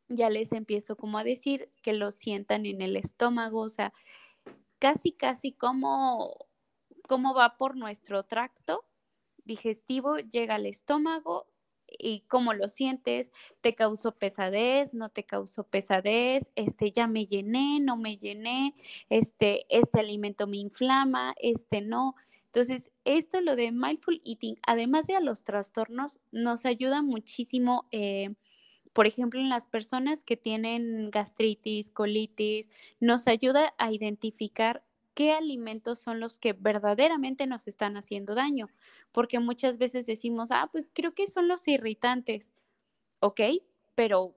ya 0.10 0.30
les 0.30 0.52
empiezo 0.52 0.98
como 0.98 1.20
a 1.20 1.24
decir 1.24 1.72
que 1.82 1.94
lo 1.94 2.12
sientan 2.12 2.66
en 2.66 2.82
el 2.82 2.98
estómago, 2.98 3.62
o 3.62 3.70
sea, 3.70 3.94
casi, 4.80 5.12
casi 5.12 5.52
como, 5.52 6.36
como 7.08 7.34
va 7.34 7.58
por 7.58 7.78
nuestro 7.78 8.24
tracto 8.24 8.86
digestivo, 9.46 10.18
llega 10.18 10.56
al 10.56 10.66
estómago 10.66 11.48
y 11.98 12.22
cómo 12.28 12.54
lo 12.54 12.70
sientes, 12.70 13.32
te 13.62 13.76
causó 13.76 14.14
pesadez, 14.18 14.94
no 14.94 15.10
te 15.10 15.24
causó 15.26 15.64
pesadez, 15.66 16.52
este 16.56 16.92
ya 16.92 17.08
me 17.08 17.26
llené, 17.26 17.80
no 17.80 17.98
me 17.98 18.18
llené, 18.18 18.76
este 19.10 19.66
este 19.70 20.00
alimento 20.00 20.48
me 20.48 20.58
inflama, 20.58 21.34
este 21.42 21.82
no. 21.82 22.16
Entonces, 22.46 22.92
esto 23.06 23.42
lo 23.42 23.56
de 23.56 23.72
mindful 23.72 24.22
eating, 24.26 24.56
además 24.66 25.06
de 25.08 25.16
a 25.16 25.20
los 25.20 25.44
trastornos, 25.44 26.20
nos 26.32 26.66
ayuda 26.66 27.04
muchísimo, 27.04 27.88
eh, 27.92 28.30
por 28.94 29.08
ejemplo, 29.08 29.40
en 29.40 29.50
las 29.50 29.68
personas 29.68 30.24
que 30.24 30.38
tienen 30.38 31.12
gastritis, 31.12 31.92
colitis, 31.92 32.70
nos 33.00 33.28
ayuda 33.28 33.74
a 33.78 33.92
identificar 33.94 34.84
qué 35.14 35.34
alimentos 35.34 36.00
son 36.00 36.20
los 36.20 36.40
que 36.40 36.54
verdaderamente 36.54 37.48
nos 37.48 37.68
están 37.68 37.98
haciendo 37.98 38.36
daño, 38.36 38.68
porque 39.12 39.40
muchas 39.40 39.78
veces 39.78 40.06
decimos, 40.06 40.52
ah, 40.52 40.70
pues 40.72 40.92
creo 40.94 41.14
que 41.14 41.28
son 41.28 41.48
los 41.48 41.68
irritantes, 41.68 42.54
¿ok? 43.20 43.42
Pero 43.96 44.36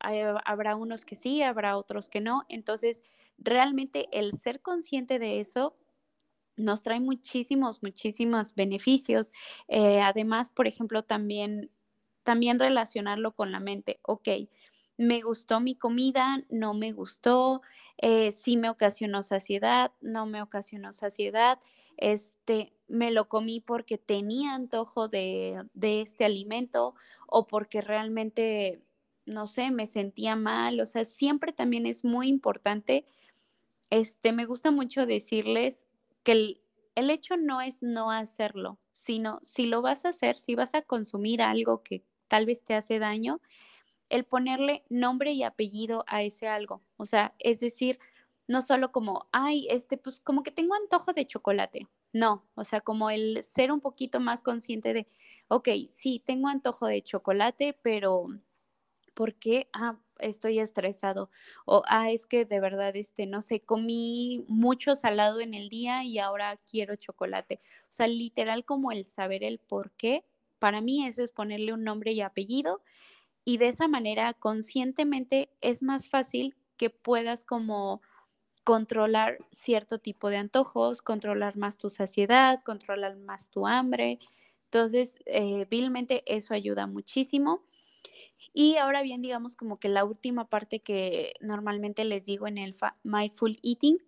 habrá 0.00 0.76
unos 0.76 1.04
que 1.04 1.16
sí, 1.16 1.42
habrá 1.42 1.76
otros 1.76 2.08
que 2.08 2.20
no, 2.20 2.44
entonces 2.48 3.02
realmente 3.38 4.08
el 4.12 4.32
ser 4.32 4.62
consciente 4.62 5.18
de 5.18 5.40
eso 5.40 5.74
nos 6.56 6.82
trae 6.82 7.00
muchísimos, 7.00 7.82
muchísimos 7.82 8.54
beneficios. 8.54 9.30
Eh, 9.68 10.00
además, 10.00 10.50
por 10.50 10.66
ejemplo, 10.66 11.02
también, 11.04 11.70
también 12.22 12.58
relacionarlo 12.58 13.34
con 13.34 13.52
la 13.52 13.60
mente, 13.60 14.00
ok, 14.02 14.28
me 15.00 15.22
gustó 15.22 15.60
mi 15.60 15.76
comida, 15.76 16.44
no 16.50 16.74
me 16.74 16.92
gustó, 16.92 17.62
eh, 17.96 18.32
sí 18.32 18.58
me 18.58 18.68
ocasionó 18.68 19.22
saciedad, 19.22 19.92
no 20.02 20.26
me 20.26 20.42
ocasionó 20.42 20.92
saciedad, 20.92 21.58
este, 21.96 22.74
me 22.86 23.10
lo 23.10 23.26
comí 23.26 23.60
porque 23.60 23.96
tenía 23.96 24.52
antojo 24.54 25.08
de, 25.08 25.64
de 25.72 26.02
este 26.02 26.26
alimento 26.26 26.94
o 27.26 27.46
porque 27.46 27.80
realmente, 27.80 28.82
no 29.24 29.46
sé, 29.46 29.70
me 29.70 29.86
sentía 29.86 30.36
mal, 30.36 30.78
o 30.80 30.84
sea, 30.84 31.06
siempre 31.06 31.54
también 31.54 31.86
es 31.86 32.04
muy 32.04 32.28
importante, 32.28 33.06
este, 33.88 34.32
me 34.32 34.44
gusta 34.44 34.70
mucho 34.70 35.06
decirles 35.06 35.86
que 36.24 36.32
el, 36.32 36.60
el 36.94 37.08
hecho 37.08 37.38
no 37.38 37.62
es 37.62 37.82
no 37.82 38.10
hacerlo, 38.10 38.78
sino 38.92 39.38
si 39.42 39.64
lo 39.64 39.80
vas 39.80 40.04
a 40.04 40.10
hacer, 40.10 40.36
si 40.36 40.54
vas 40.56 40.74
a 40.74 40.82
consumir 40.82 41.40
algo 41.40 41.82
que 41.82 42.04
tal 42.28 42.44
vez 42.44 42.62
te 42.62 42.74
hace 42.74 42.98
daño, 42.98 43.40
el 44.10 44.24
ponerle 44.24 44.84
nombre 44.90 45.32
y 45.32 45.42
apellido 45.42 46.04
a 46.06 46.22
ese 46.22 46.48
algo. 46.48 46.82
O 46.96 47.06
sea, 47.06 47.34
es 47.38 47.60
decir, 47.60 47.98
no 48.46 48.60
solo 48.62 48.92
como, 48.92 49.26
ay, 49.32 49.66
este, 49.70 49.96
pues 49.96 50.20
como 50.20 50.42
que 50.42 50.50
tengo 50.50 50.74
antojo 50.74 51.12
de 51.12 51.26
chocolate. 51.26 51.88
No, 52.12 52.44
o 52.56 52.64
sea, 52.64 52.80
como 52.80 53.08
el 53.10 53.42
ser 53.44 53.70
un 53.72 53.80
poquito 53.80 54.20
más 54.20 54.42
consciente 54.42 54.92
de, 54.92 55.06
ok, 55.48 55.68
sí, 55.88 56.22
tengo 56.26 56.48
antojo 56.48 56.86
de 56.86 57.02
chocolate, 57.02 57.78
pero 57.82 58.26
¿por 59.14 59.34
qué? 59.34 59.68
Ah, 59.72 59.98
estoy 60.18 60.58
estresado. 60.58 61.30
O, 61.64 61.82
ah, 61.86 62.10
es 62.10 62.26
que 62.26 62.44
de 62.44 62.60
verdad, 62.60 62.96
este, 62.96 63.26
no 63.26 63.42
sé, 63.42 63.60
comí 63.60 64.44
mucho 64.48 64.96
salado 64.96 65.40
en 65.40 65.54
el 65.54 65.68
día 65.68 66.04
y 66.04 66.18
ahora 66.18 66.58
quiero 66.68 66.96
chocolate. 66.96 67.60
O 67.84 67.92
sea, 67.92 68.08
literal 68.08 68.64
como 68.64 68.90
el 68.92 69.04
saber 69.04 69.44
el 69.44 69.58
por 69.60 69.92
qué. 69.92 70.24
Para 70.58 70.80
mí 70.80 71.06
eso 71.06 71.22
es 71.22 71.32
ponerle 71.32 71.72
un 71.72 71.84
nombre 71.84 72.12
y 72.12 72.20
apellido 72.20 72.82
y 73.44 73.58
de 73.58 73.68
esa 73.68 73.88
manera 73.88 74.34
conscientemente 74.34 75.50
es 75.60 75.82
más 75.82 76.08
fácil 76.08 76.56
que 76.76 76.90
puedas 76.90 77.44
como 77.44 78.02
controlar 78.64 79.38
cierto 79.50 79.98
tipo 79.98 80.28
de 80.28 80.36
antojos, 80.36 81.02
controlar 81.02 81.56
más 81.56 81.78
tu 81.78 81.88
saciedad, 81.88 82.62
controlar 82.64 83.16
más 83.16 83.50
tu 83.50 83.66
hambre. 83.66 84.18
Entonces, 84.64 85.18
eh, 85.26 85.66
vilmente 85.70 86.22
eso 86.26 86.54
ayuda 86.54 86.86
muchísimo. 86.86 87.64
Y 88.52 88.76
ahora 88.76 89.02
bien, 89.02 89.22
digamos 89.22 89.56
como 89.56 89.78
que 89.78 89.88
la 89.88 90.04
última 90.04 90.48
parte 90.48 90.80
que 90.80 91.34
normalmente 91.40 92.04
les 92.04 92.24
digo 92.24 92.46
en 92.46 92.58
el 92.58 92.74
mindful 93.04 93.56
eating 93.62 93.98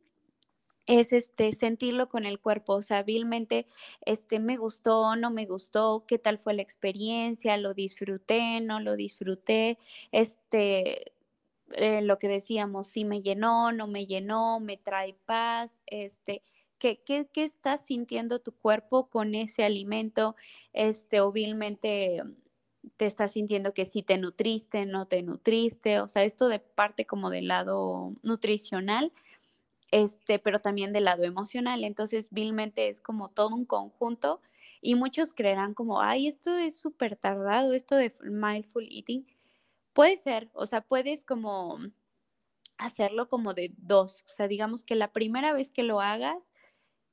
es 0.86 1.12
este 1.12 1.52
sentirlo 1.52 2.08
con 2.08 2.26
el 2.26 2.40
cuerpo, 2.40 2.74
o 2.74 2.82
sea, 2.82 2.98
hábilmente, 2.98 3.66
este 4.04 4.40
me 4.40 4.56
gustó, 4.56 5.16
no 5.16 5.30
me 5.30 5.46
gustó, 5.46 6.04
qué 6.06 6.18
tal 6.18 6.38
fue 6.38 6.54
la 6.54 6.62
experiencia, 6.62 7.56
lo 7.56 7.74
disfruté, 7.74 8.60
no 8.60 8.80
lo 8.80 8.96
disfruté, 8.96 9.78
este 10.10 11.12
eh, 11.72 12.02
lo 12.02 12.18
que 12.18 12.28
decíamos, 12.28 12.88
si 12.88 13.04
me 13.04 13.22
llenó, 13.22 13.72
no 13.72 13.86
me 13.86 14.06
llenó, 14.06 14.60
me 14.60 14.76
trae 14.76 15.14
paz, 15.26 15.80
este, 15.86 16.42
¿qué, 16.78 17.02
qué, 17.04 17.28
qué 17.32 17.44
estás 17.44 17.86
sintiendo 17.86 18.40
tu 18.40 18.52
cuerpo 18.52 19.08
con 19.08 19.34
ese 19.34 19.64
alimento? 19.64 20.36
Este, 20.72 21.18
hábilmente 21.18 22.22
te 22.96 23.06
estás 23.06 23.32
sintiendo 23.32 23.72
que 23.74 23.84
sí 23.86 24.02
te 24.02 24.18
nutriste, 24.18 24.86
no 24.86 25.06
te 25.06 25.22
nutriste, 25.22 26.00
o 26.00 26.08
sea, 26.08 26.24
esto 26.24 26.48
de 26.48 26.58
parte 26.58 27.06
como 27.06 27.30
del 27.30 27.48
lado 27.48 28.08
nutricional 28.22 29.12
este, 29.92 30.38
pero 30.40 30.58
también 30.58 30.92
del 30.92 31.04
lado 31.04 31.22
emocional. 31.22 31.84
Entonces, 31.84 32.30
vilmente 32.32 32.88
es 32.88 33.00
como 33.00 33.28
todo 33.30 33.54
un 33.54 33.66
conjunto 33.66 34.40
y 34.80 34.96
muchos 34.96 35.34
creerán 35.34 35.74
como, 35.74 36.00
ay, 36.00 36.26
esto 36.26 36.56
es 36.56 36.80
súper 36.80 37.16
tardado, 37.16 37.74
esto 37.74 37.94
de 37.94 38.12
mindful 38.22 38.88
eating. 38.90 39.26
Puede 39.92 40.16
ser, 40.16 40.50
o 40.54 40.66
sea, 40.66 40.80
puedes 40.80 41.24
como 41.24 41.78
hacerlo 42.78 43.28
como 43.28 43.54
de 43.54 43.74
dos, 43.76 44.24
o 44.26 44.28
sea, 44.30 44.48
digamos 44.48 44.82
que 44.82 44.96
la 44.96 45.12
primera 45.12 45.52
vez 45.52 45.70
que 45.70 45.84
lo 45.84 46.00
hagas, 46.00 46.52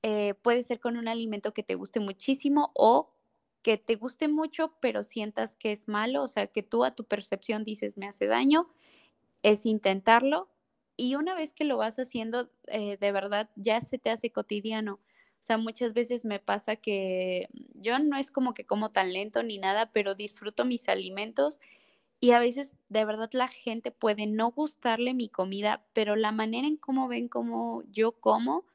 eh, 0.01 0.33
puede 0.35 0.63
ser 0.63 0.79
con 0.79 0.97
un 0.97 1.07
alimento 1.09 1.53
que 1.53 1.63
te 1.63 1.75
guste 1.75 1.99
muchísimo 1.99 2.71
o 2.73 3.13
que 3.61 3.77
te 3.77 3.95
guste 3.95 4.29
mucho, 4.29 4.73
pero 4.81 5.03
sientas 5.03 5.55
que 5.55 5.73
es 5.73 5.89
malo, 5.89 6.23
o 6.23 6.27
sea, 6.29 6.47
que 6.47 6.63
tú 6.63 6.85
a 6.85 6.95
tu 6.95 7.03
percepción 7.03 7.65
dices 7.65 7.97
me 7.97 8.07
hace 8.07 8.25
daño, 8.25 8.69
es 9.43 9.65
intentarlo 9.65 10.49
y 10.99 11.15
una 11.15 11.33
vez 11.33 11.53
que 11.53 11.63
lo 11.63 11.77
vas 11.77 11.97
haciendo, 11.97 12.49
eh, 12.67 12.97
de 12.97 13.11
verdad 13.13 13.49
ya 13.55 13.79
se 13.79 13.97
te 13.97 14.09
hace 14.09 14.31
cotidiano. 14.31 14.95
O 14.95 15.41
sea, 15.41 15.57
muchas 15.57 15.93
veces 15.93 16.25
me 16.25 16.39
pasa 16.39 16.75
que 16.75 17.47
yo 17.73 17.99
no 17.99 18.17
es 18.17 18.31
como 18.31 18.53
que 18.53 18.65
como 18.65 18.91
tan 18.91 19.13
lento 19.13 19.41
ni 19.41 19.57
nada, 19.59 19.93
pero 19.93 20.13
disfruto 20.13 20.65
mis 20.65 20.89
alimentos 20.89 21.61
y 22.19 22.31
a 22.31 22.39
veces 22.39 22.75
de 22.89 23.05
verdad 23.05 23.29
la 23.31 23.47
gente 23.47 23.91
puede 23.91 24.27
no 24.27 24.51
gustarle 24.51 25.13
mi 25.13 25.29
comida, 25.29 25.85
pero 25.93 26.17
la 26.17 26.33
manera 26.33 26.67
en 26.67 26.75
cómo 26.75 27.07
ven 27.07 27.29
cómo 27.29 27.83
yo 27.89 28.11
como, 28.11 28.65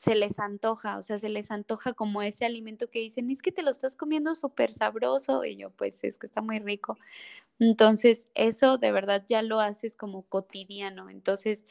se 0.00 0.14
les 0.14 0.38
antoja, 0.38 0.96
o 0.96 1.02
sea, 1.02 1.18
se 1.18 1.28
les 1.28 1.50
antoja 1.50 1.92
como 1.92 2.22
ese 2.22 2.46
alimento 2.46 2.88
que 2.88 3.00
dicen, 3.00 3.28
es 3.30 3.42
que 3.42 3.52
te 3.52 3.62
lo 3.62 3.70
estás 3.70 3.96
comiendo 3.96 4.34
súper 4.34 4.72
sabroso 4.72 5.44
y 5.44 5.56
yo 5.56 5.68
pues 5.68 6.02
es 6.04 6.16
que 6.16 6.26
está 6.26 6.40
muy 6.40 6.58
rico. 6.58 6.96
Entonces, 7.58 8.30
eso 8.34 8.78
de 8.78 8.92
verdad 8.92 9.26
ya 9.28 9.42
lo 9.42 9.60
haces 9.60 9.96
como 9.96 10.22
cotidiano. 10.22 11.10
Entonces, 11.10 11.66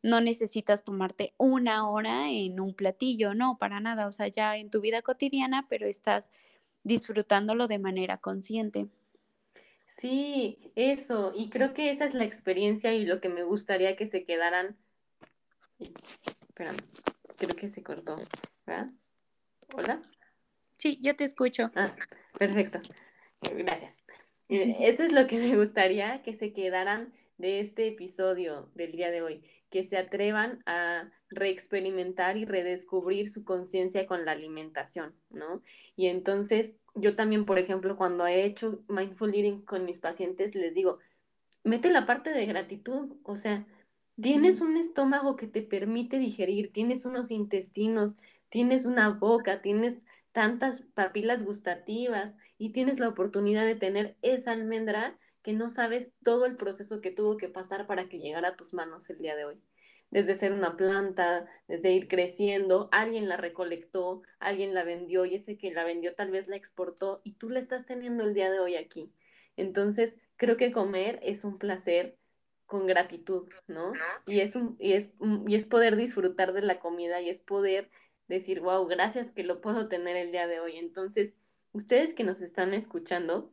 no 0.00 0.22
necesitas 0.22 0.82
tomarte 0.82 1.34
una 1.36 1.86
hora 1.86 2.30
en 2.30 2.58
un 2.58 2.72
platillo, 2.72 3.34
no, 3.34 3.58
para 3.58 3.80
nada. 3.80 4.06
O 4.06 4.12
sea, 4.12 4.28
ya 4.28 4.56
en 4.56 4.70
tu 4.70 4.80
vida 4.80 5.02
cotidiana, 5.02 5.66
pero 5.68 5.86
estás 5.86 6.30
disfrutándolo 6.84 7.66
de 7.66 7.80
manera 7.80 8.16
consciente. 8.16 8.86
Sí, 9.98 10.72
eso. 10.74 11.32
Y 11.36 11.50
creo 11.50 11.74
que 11.74 11.90
esa 11.90 12.06
es 12.06 12.14
la 12.14 12.24
experiencia 12.24 12.94
y 12.94 13.04
lo 13.04 13.20
que 13.20 13.28
me 13.28 13.42
gustaría 13.42 13.94
que 13.94 14.06
se 14.06 14.24
quedaran. 14.24 14.74
Espérame, 15.78 16.78
creo 17.36 17.56
que 17.56 17.68
se 17.68 17.82
cortó. 17.82 18.16
¿Verdad? 18.66 18.90
¿Hola? 19.74 20.02
Sí, 20.78 20.98
yo 21.02 21.16
te 21.16 21.24
escucho. 21.24 21.70
Ah, 21.74 21.94
perfecto. 22.38 22.80
Gracias. 23.56 24.02
Eso 24.48 25.02
es 25.02 25.12
lo 25.12 25.26
que 25.26 25.38
me 25.38 25.56
gustaría, 25.56 26.22
que 26.22 26.34
se 26.34 26.52
quedaran 26.52 27.12
de 27.38 27.60
este 27.60 27.88
episodio 27.88 28.70
del 28.74 28.92
día 28.92 29.10
de 29.10 29.22
hoy, 29.22 29.42
que 29.70 29.82
se 29.82 29.96
atrevan 29.96 30.62
a 30.66 31.10
reexperimentar 31.30 32.36
y 32.36 32.44
redescubrir 32.44 33.28
su 33.28 33.44
conciencia 33.44 34.06
con 34.06 34.24
la 34.24 34.32
alimentación, 34.32 35.14
¿no? 35.30 35.62
Y 35.96 36.06
entonces 36.06 36.76
yo 36.94 37.16
también, 37.16 37.44
por 37.44 37.58
ejemplo, 37.58 37.96
cuando 37.96 38.26
he 38.26 38.44
hecho 38.44 38.84
mindful 38.88 39.34
eating 39.34 39.62
con 39.62 39.84
mis 39.84 39.98
pacientes, 39.98 40.54
les 40.54 40.74
digo, 40.74 40.98
mete 41.64 41.90
la 41.90 42.06
parte 42.06 42.30
de 42.30 42.46
gratitud, 42.46 43.16
o 43.24 43.36
sea, 43.36 43.66
tienes 44.20 44.60
un 44.60 44.76
estómago 44.76 45.36
que 45.36 45.46
te 45.46 45.62
permite 45.62 46.18
digerir, 46.18 46.72
tienes 46.72 47.04
unos 47.04 47.30
intestinos, 47.30 48.16
tienes 48.48 48.84
una 48.84 49.10
boca, 49.10 49.62
tienes 49.62 49.98
tantas 50.32 50.82
papilas 50.82 51.44
gustativas 51.44 52.34
y 52.58 52.70
tienes 52.70 53.00
la 53.00 53.08
oportunidad 53.08 53.64
de 53.64 53.74
tener 53.76 54.16
esa 54.22 54.52
almendra 54.52 55.18
que 55.42 55.52
no 55.52 55.68
sabes 55.68 56.12
todo 56.22 56.46
el 56.46 56.56
proceso 56.56 57.00
que 57.00 57.10
tuvo 57.10 57.36
que 57.36 57.48
pasar 57.48 57.86
para 57.86 58.08
que 58.08 58.18
llegara 58.18 58.48
a 58.48 58.56
tus 58.56 58.72
manos 58.72 59.10
el 59.10 59.18
día 59.18 59.36
de 59.36 59.44
hoy 59.44 59.60
desde 60.14 60.36
ser 60.36 60.52
una 60.52 60.76
planta, 60.76 61.44
desde 61.66 61.90
ir 61.90 62.06
creciendo, 62.06 62.88
alguien 62.92 63.28
la 63.28 63.36
recolectó, 63.36 64.22
alguien 64.38 64.72
la 64.72 64.84
vendió 64.84 65.24
y 65.24 65.34
ese 65.34 65.58
que 65.58 65.72
la 65.72 65.82
vendió 65.82 66.14
tal 66.14 66.30
vez 66.30 66.46
la 66.46 66.54
exportó 66.54 67.20
y 67.24 67.32
tú 67.32 67.50
la 67.50 67.58
estás 67.58 67.84
teniendo 67.84 68.22
el 68.22 68.32
día 68.32 68.48
de 68.48 68.60
hoy 68.60 68.76
aquí. 68.76 69.12
Entonces, 69.56 70.16
creo 70.36 70.56
que 70.56 70.70
comer 70.70 71.18
es 71.24 71.44
un 71.44 71.58
placer 71.58 72.16
con 72.74 72.88
gratitud, 72.88 73.48
¿no? 73.68 73.92
Y 74.26 74.40
es, 74.40 74.56
un, 74.56 74.74
y 74.80 74.94
es, 74.94 75.12
y 75.46 75.54
es 75.54 75.64
poder 75.64 75.94
disfrutar 75.94 76.52
de 76.52 76.60
la 76.60 76.80
comida 76.80 77.20
y 77.20 77.30
es 77.30 77.38
poder 77.38 77.88
decir, 78.26 78.58
wow, 78.58 78.84
gracias 78.88 79.30
que 79.30 79.44
lo 79.44 79.60
puedo 79.60 79.86
tener 79.86 80.16
el 80.16 80.32
día 80.32 80.48
de 80.48 80.58
hoy. 80.58 80.76
Entonces, 80.76 81.36
ustedes 81.70 82.14
que 82.14 82.24
nos 82.24 82.40
están 82.40 82.74
escuchando, 82.74 83.52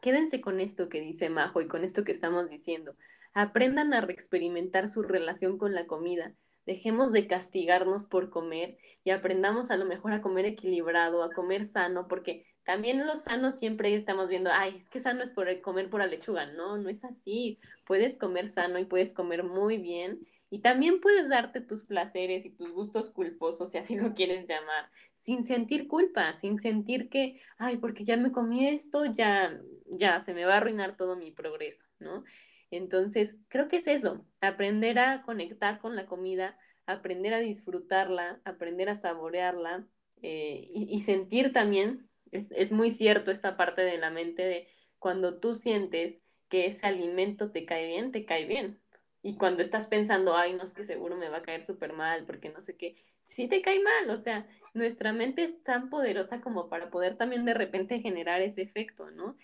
quédense 0.00 0.40
con 0.40 0.60
esto 0.60 0.88
que 0.88 1.00
dice 1.00 1.28
Majo 1.28 1.60
y 1.60 1.66
con 1.66 1.82
esto 1.82 2.04
que 2.04 2.12
estamos 2.12 2.48
diciendo 2.50 2.94
aprendan 3.34 3.94
a 3.94 4.00
reexperimentar 4.00 4.88
su 4.88 5.02
relación 5.02 5.58
con 5.58 5.74
la 5.74 5.88
comida. 5.88 6.32
Dejemos 6.64 7.10
de 7.10 7.26
castigarnos 7.26 8.06
por 8.06 8.30
comer 8.30 8.78
y 9.02 9.10
aprendamos 9.10 9.72
a 9.72 9.76
lo 9.76 9.86
mejor 9.86 10.12
a 10.12 10.22
comer 10.22 10.44
equilibrado, 10.44 11.24
a 11.24 11.32
comer 11.32 11.64
sano, 11.64 12.06
porque 12.06 12.46
también 12.64 13.06
lo 13.06 13.16
sano 13.16 13.52
siempre 13.52 13.94
estamos 13.94 14.28
viendo, 14.28 14.50
ay, 14.52 14.76
es 14.76 14.88
que 14.88 15.00
sano 15.00 15.22
es 15.22 15.30
por 15.30 15.60
comer 15.60 15.90
por 15.90 16.00
la 16.00 16.06
lechuga. 16.06 16.46
No, 16.46 16.78
no 16.78 16.88
es 16.88 17.04
así. 17.04 17.58
Puedes 17.86 18.18
comer 18.18 18.48
sano 18.48 18.78
y 18.78 18.84
puedes 18.84 19.12
comer 19.14 19.44
muy 19.44 19.78
bien. 19.78 20.26
Y 20.50 20.60
también 20.60 21.00
puedes 21.00 21.30
darte 21.30 21.60
tus 21.60 21.84
placeres 21.84 22.44
y 22.44 22.50
tus 22.50 22.70
gustos 22.72 23.10
culposos, 23.10 23.70
si 23.70 23.78
así 23.78 23.96
lo 23.96 24.12
quieres 24.14 24.46
llamar, 24.46 24.90
sin 25.14 25.44
sentir 25.44 25.88
culpa, 25.88 26.34
sin 26.36 26.58
sentir 26.58 27.08
que, 27.08 27.40
ay, 27.56 27.78
porque 27.78 28.04
ya 28.04 28.18
me 28.18 28.32
comí 28.32 28.68
esto, 28.68 29.06
ya, 29.06 29.58
ya 29.86 30.20
se 30.20 30.34
me 30.34 30.44
va 30.44 30.54
a 30.54 30.56
arruinar 30.58 30.96
todo 30.96 31.16
mi 31.16 31.30
progreso, 31.30 31.86
¿no? 32.00 32.22
Entonces, 32.70 33.38
creo 33.48 33.68
que 33.68 33.76
es 33.76 33.86
eso, 33.86 34.26
aprender 34.42 34.98
a 34.98 35.22
conectar 35.22 35.78
con 35.78 35.96
la 35.96 36.04
comida, 36.04 36.58
aprender 36.86 37.32
a 37.32 37.38
disfrutarla, 37.38 38.40
aprender 38.44 38.88
a 38.88 38.94
saborearla 38.94 39.86
eh, 40.22 40.68
y, 40.70 41.00
sentir 41.02 41.52
también, 41.52 42.08
es, 42.32 42.50
es 42.52 42.72
muy 42.72 42.90
cierto 42.90 43.30
esta 43.30 43.56
parte 43.56 43.82
de 43.82 43.98
la 43.98 44.10
mente 44.10 44.42
de 44.42 44.68
cuando 44.98 45.38
tú 45.38 45.54
sientes 45.54 46.18
que 46.48 46.66
ese 46.66 46.86
alimento 46.86 47.50
te 47.50 47.64
cae 47.64 47.86
bien, 47.86 48.12
te 48.12 48.24
cae 48.24 48.44
bien. 48.44 48.80
Y 49.22 49.36
cuando 49.36 49.62
estás 49.62 49.86
pensando, 49.86 50.36
ay, 50.36 50.54
no 50.54 50.64
es 50.64 50.74
que 50.74 50.84
seguro 50.84 51.16
me 51.16 51.28
va 51.28 51.38
a 51.38 51.42
caer 51.42 51.64
súper 51.64 51.92
mal, 51.92 52.24
porque 52.26 52.50
no 52.50 52.60
sé 52.60 52.76
qué, 52.76 52.96
sí 53.24 53.46
te 53.46 53.62
cae 53.62 53.80
mal, 53.80 54.10
o 54.10 54.16
sea, 54.16 54.48
nuestra 54.74 55.12
mente 55.12 55.44
es 55.44 55.62
tan 55.62 55.90
poderosa 55.90 56.40
como 56.40 56.68
para 56.68 56.90
poder 56.90 57.16
también 57.16 57.44
de 57.44 57.54
repente 57.54 58.00
generar 58.00 58.42
ese 58.42 58.62
efecto, 58.62 59.10
¿no? 59.12 59.36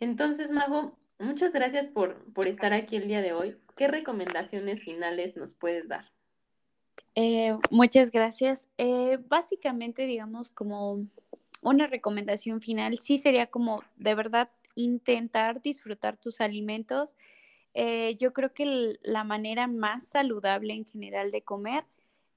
Entonces, 0.00 0.50
Mago, 0.50 0.98
Muchas 1.20 1.52
gracias 1.52 1.88
por, 1.88 2.32
por 2.32 2.48
estar 2.48 2.72
aquí 2.72 2.96
el 2.96 3.06
día 3.06 3.20
de 3.20 3.34
hoy. 3.34 3.54
¿Qué 3.76 3.88
recomendaciones 3.88 4.82
finales 4.82 5.36
nos 5.36 5.52
puedes 5.52 5.86
dar? 5.86 6.06
Eh, 7.14 7.54
muchas 7.70 8.10
gracias. 8.10 8.70
Eh, 8.78 9.18
básicamente, 9.28 10.06
digamos, 10.06 10.50
como 10.50 11.06
una 11.62 11.86
recomendación 11.86 12.60
final, 12.60 12.98
sí 12.98 13.18
sería 13.18 13.46
como 13.46 13.82
de 13.96 14.14
verdad 14.14 14.50
intentar 14.74 15.60
disfrutar 15.60 16.16
tus 16.16 16.40
alimentos. 16.40 17.16
Eh, 17.74 18.16
yo 18.18 18.32
creo 18.32 18.52
que 18.52 18.98
la 19.02 19.24
manera 19.24 19.66
más 19.66 20.04
saludable 20.04 20.74
en 20.74 20.84
general 20.84 21.30
de 21.30 21.42
comer 21.42 21.84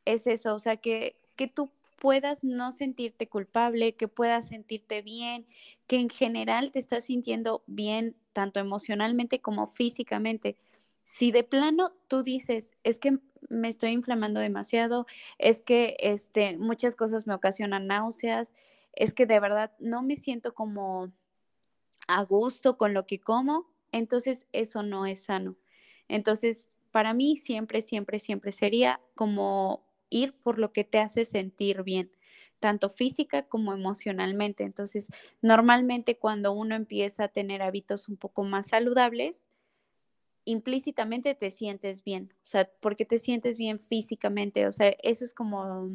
es 0.06 0.28
eso, 0.28 0.54
o 0.54 0.60
sea, 0.60 0.78
que, 0.78 1.16
que 1.36 1.48
tú 1.48 1.72
puedas 2.04 2.44
no 2.44 2.74
sentirte 2.74 3.30
culpable, 3.30 3.96
que 3.96 4.10
puedas 4.10 4.50
sentirte 4.50 5.02
bien, 5.02 5.48
que 5.88 6.00
en 6.00 6.10
general 6.10 6.72
te 6.72 6.80
estás 6.80 7.06
sintiendo 7.06 7.64
bien 7.66 8.18
tanto 8.34 8.60
emocionalmente 8.60 9.40
como 9.40 9.68
físicamente. 9.68 10.58
Si 11.04 11.32
de 11.32 11.44
plano 11.44 11.94
tú 12.10 12.24
dices, 12.24 12.76
es 12.84 13.00
que 13.00 13.20
me 13.50 13.70
estoy 13.70 13.92
inflamando 13.92 14.42
demasiado, 14.42 15.06
es 15.38 15.62
que 15.62 15.96
este, 16.00 16.58
muchas 16.58 16.96
cosas 16.96 17.26
me 17.26 17.34
ocasionan 17.34 17.88
náuseas, 17.88 18.54
es 18.94 19.14
que 19.14 19.26
de 19.26 19.40
verdad 19.40 19.72
no 19.80 20.02
me 20.04 20.16
siento 20.16 20.54
como 20.54 21.12
a 22.08 22.24
gusto 22.24 22.78
con 22.78 22.94
lo 22.94 23.06
que 23.06 23.20
como, 23.20 23.72
entonces 23.92 24.48
eso 24.52 24.84
no 24.84 25.06
es 25.06 25.24
sano. 25.24 25.56
Entonces, 26.08 26.68
para 26.92 27.14
mí 27.14 27.38
siempre, 27.38 27.82
siempre, 27.82 28.20
siempre 28.20 28.52
sería 28.52 29.02
como 29.16 29.86
ir 30.10 30.34
por 30.34 30.60
lo 30.60 30.72
que 30.74 30.84
te 30.84 31.00
hace 31.00 31.26
sentir 31.26 31.84
bien, 31.84 32.12
tanto 32.60 32.90
física 32.90 33.48
como 33.48 33.74
emocionalmente. 33.74 34.64
Entonces, 34.64 35.10
normalmente 35.42 36.18
cuando 36.18 36.52
uno 36.54 36.76
empieza 36.76 37.26
a 37.26 37.28
tener 37.30 37.62
hábitos 37.62 38.10
un 38.10 38.18
poco 38.18 38.44
más 38.44 38.68
saludables, 38.68 39.48
implícitamente 40.46 41.36
te 41.36 41.50
sientes 41.50 42.04
bien, 42.04 42.34
o 42.44 42.48
sea, 42.48 42.70
porque 42.82 43.06
te 43.06 43.18
sientes 43.18 43.58
bien 43.58 43.80
físicamente, 43.80 44.68
o 44.68 44.72
sea, 44.72 44.94
eso 45.02 45.24
es 45.24 45.34
como 45.34 45.90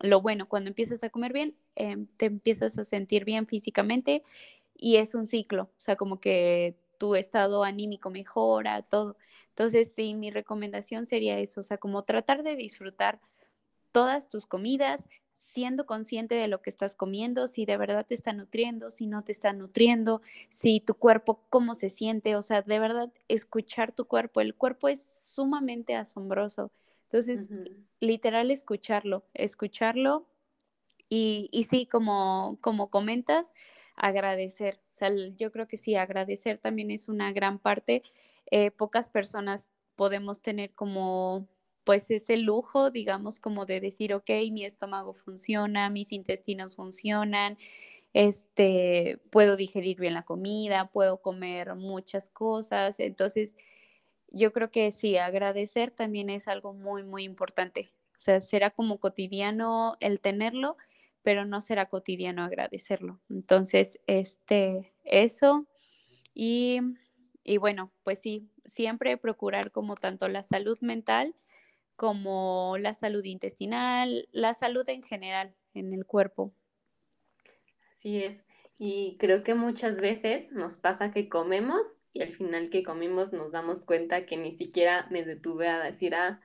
lo 0.00 0.20
bueno, 0.20 0.48
cuando 0.48 0.68
empiezas 0.68 1.02
a 1.04 1.10
comer 1.10 1.32
bien, 1.32 1.56
em, 1.76 2.06
te 2.16 2.26
empiezas 2.26 2.78
a 2.78 2.84
sentir 2.84 3.24
bien 3.24 3.46
físicamente 3.46 4.22
y 4.74 4.96
es 4.96 5.14
un 5.14 5.26
ciclo, 5.26 5.64
o 5.64 5.80
sea, 5.80 5.96
como 5.96 6.20
que 6.20 6.76
tu 6.98 7.14
estado 7.16 7.64
anímico 7.64 8.10
mejora, 8.10 8.82
todo. 8.82 9.16
Entonces, 9.50 9.92
sí, 9.92 10.14
mi 10.14 10.30
recomendación 10.30 11.06
sería 11.06 11.38
eso, 11.38 11.60
o 11.60 11.64
sea, 11.64 11.78
como 11.78 12.02
tratar 12.04 12.42
de 12.42 12.56
disfrutar 12.56 13.20
todas 13.92 14.28
tus 14.28 14.46
comidas, 14.46 15.08
siendo 15.32 15.86
consciente 15.86 16.34
de 16.34 16.48
lo 16.48 16.62
que 16.62 16.70
estás 16.70 16.94
comiendo, 16.94 17.48
si 17.48 17.64
de 17.64 17.76
verdad 17.76 18.06
te 18.06 18.14
está 18.14 18.32
nutriendo, 18.32 18.90
si 18.90 19.06
no 19.06 19.24
te 19.24 19.32
está 19.32 19.52
nutriendo, 19.52 20.20
si 20.50 20.80
tu 20.80 20.94
cuerpo, 20.94 21.42
cómo 21.50 21.74
se 21.74 21.90
siente, 21.90 22.36
o 22.36 22.42
sea, 22.42 22.62
de 22.62 22.78
verdad 22.78 23.12
escuchar 23.28 23.92
tu 23.92 24.04
cuerpo. 24.06 24.40
El 24.40 24.54
cuerpo 24.54 24.88
es 24.88 25.02
sumamente 25.22 25.94
asombroso. 25.96 26.70
Entonces, 27.08 27.50
literal, 28.00 28.50
escucharlo, 28.50 29.24
escucharlo 29.34 30.28
y, 31.08 31.48
y 31.52 31.64
sí, 31.64 31.86
como, 31.86 32.58
como 32.60 32.90
comentas, 32.90 33.52
agradecer. 33.96 34.80
O 34.90 34.92
sea, 34.92 35.10
yo 35.36 35.50
creo 35.52 35.66
que 35.66 35.76
sí, 35.78 35.96
agradecer 35.96 36.58
también 36.58 36.90
es 36.90 37.08
una 37.08 37.32
gran 37.32 37.58
parte. 37.58 38.02
Eh, 38.50 38.70
pocas 38.70 39.08
personas 39.08 39.70
podemos 39.96 40.42
tener 40.42 40.74
como 40.74 41.48
pues 41.84 42.10
ese 42.10 42.36
lujo, 42.36 42.90
digamos, 42.90 43.40
como 43.40 43.64
de 43.64 43.80
decir, 43.80 44.12
ok, 44.12 44.28
mi 44.52 44.64
estómago 44.66 45.14
funciona, 45.14 45.88
mis 45.88 46.12
intestinos 46.12 46.76
funcionan, 46.76 47.56
este, 48.12 49.20
puedo 49.30 49.56
digerir 49.56 49.98
bien 50.00 50.14
la 50.14 50.24
comida, 50.24 50.90
puedo 50.90 51.22
comer 51.22 51.74
muchas 51.76 52.30
cosas. 52.30 53.00
Entonces, 53.00 53.56
yo 54.30 54.52
creo 54.52 54.70
que 54.70 54.90
sí, 54.90 55.16
agradecer 55.16 55.90
también 55.90 56.30
es 56.30 56.48
algo 56.48 56.72
muy, 56.72 57.02
muy 57.04 57.24
importante. 57.24 57.90
O 58.12 58.20
sea, 58.20 58.40
será 58.40 58.70
como 58.70 58.98
cotidiano 58.98 59.96
el 60.00 60.20
tenerlo, 60.20 60.76
pero 61.22 61.44
no 61.44 61.60
será 61.60 61.86
cotidiano 61.86 62.42
agradecerlo. 62.42 63.20
Entonces, 63.30 64.00
este, 64.06 64.92
eso. 65.04 65.66
Y, 66.34 66.80
y 67.44 67.58
bueno, 67.58 67.92
pues 68.02 68.20
sí, 68.20 68.48
siempre 68.64 69.16
procurar 69.16 69.70
como 69.70 69.94
tanto 69.94 70.28
la 70.28 70.42
salud 70.42 70.78
mental, 70.80 71.34
como 71.96 72.76
la 72.78 72.94
salud 72.94 73.24
intestinal, 73.24 74.28
la 74.32 74.54
salud 74.54 74.88
en 74.88 75.02
general 75.02 75.54
en 75.74 75.92
el 75.92 76.06
cuerpo. 76.06 76.52
Así 77.92 78.22
es. 78.22 78.44
Y 78.78 79.16
creo 79.18 79.42
que 79.42 79.54
muchas 79.54 80.00
veces 80.00 80.52
nos 80.52 80.78
pasa 80.78 81.10
que 81.10 81.28
comemos 81.28 81.97
y 82.18 82.22
al 82.22 82.32
final 82.32 82.68
que 82.68 82.82
comimos 82.82 83.32
nos 83.32 83.52
damos 83.52 83.84
cuenta 83.84 84.26
que 84.26 84.36
ni 84.36 84.50
siquiera 84.50 85.06
me 85.08 85.24
detuve 85.24 85.68
a 85.68 85.84
decir, 85.84 86.16
ah, 86.16 86.40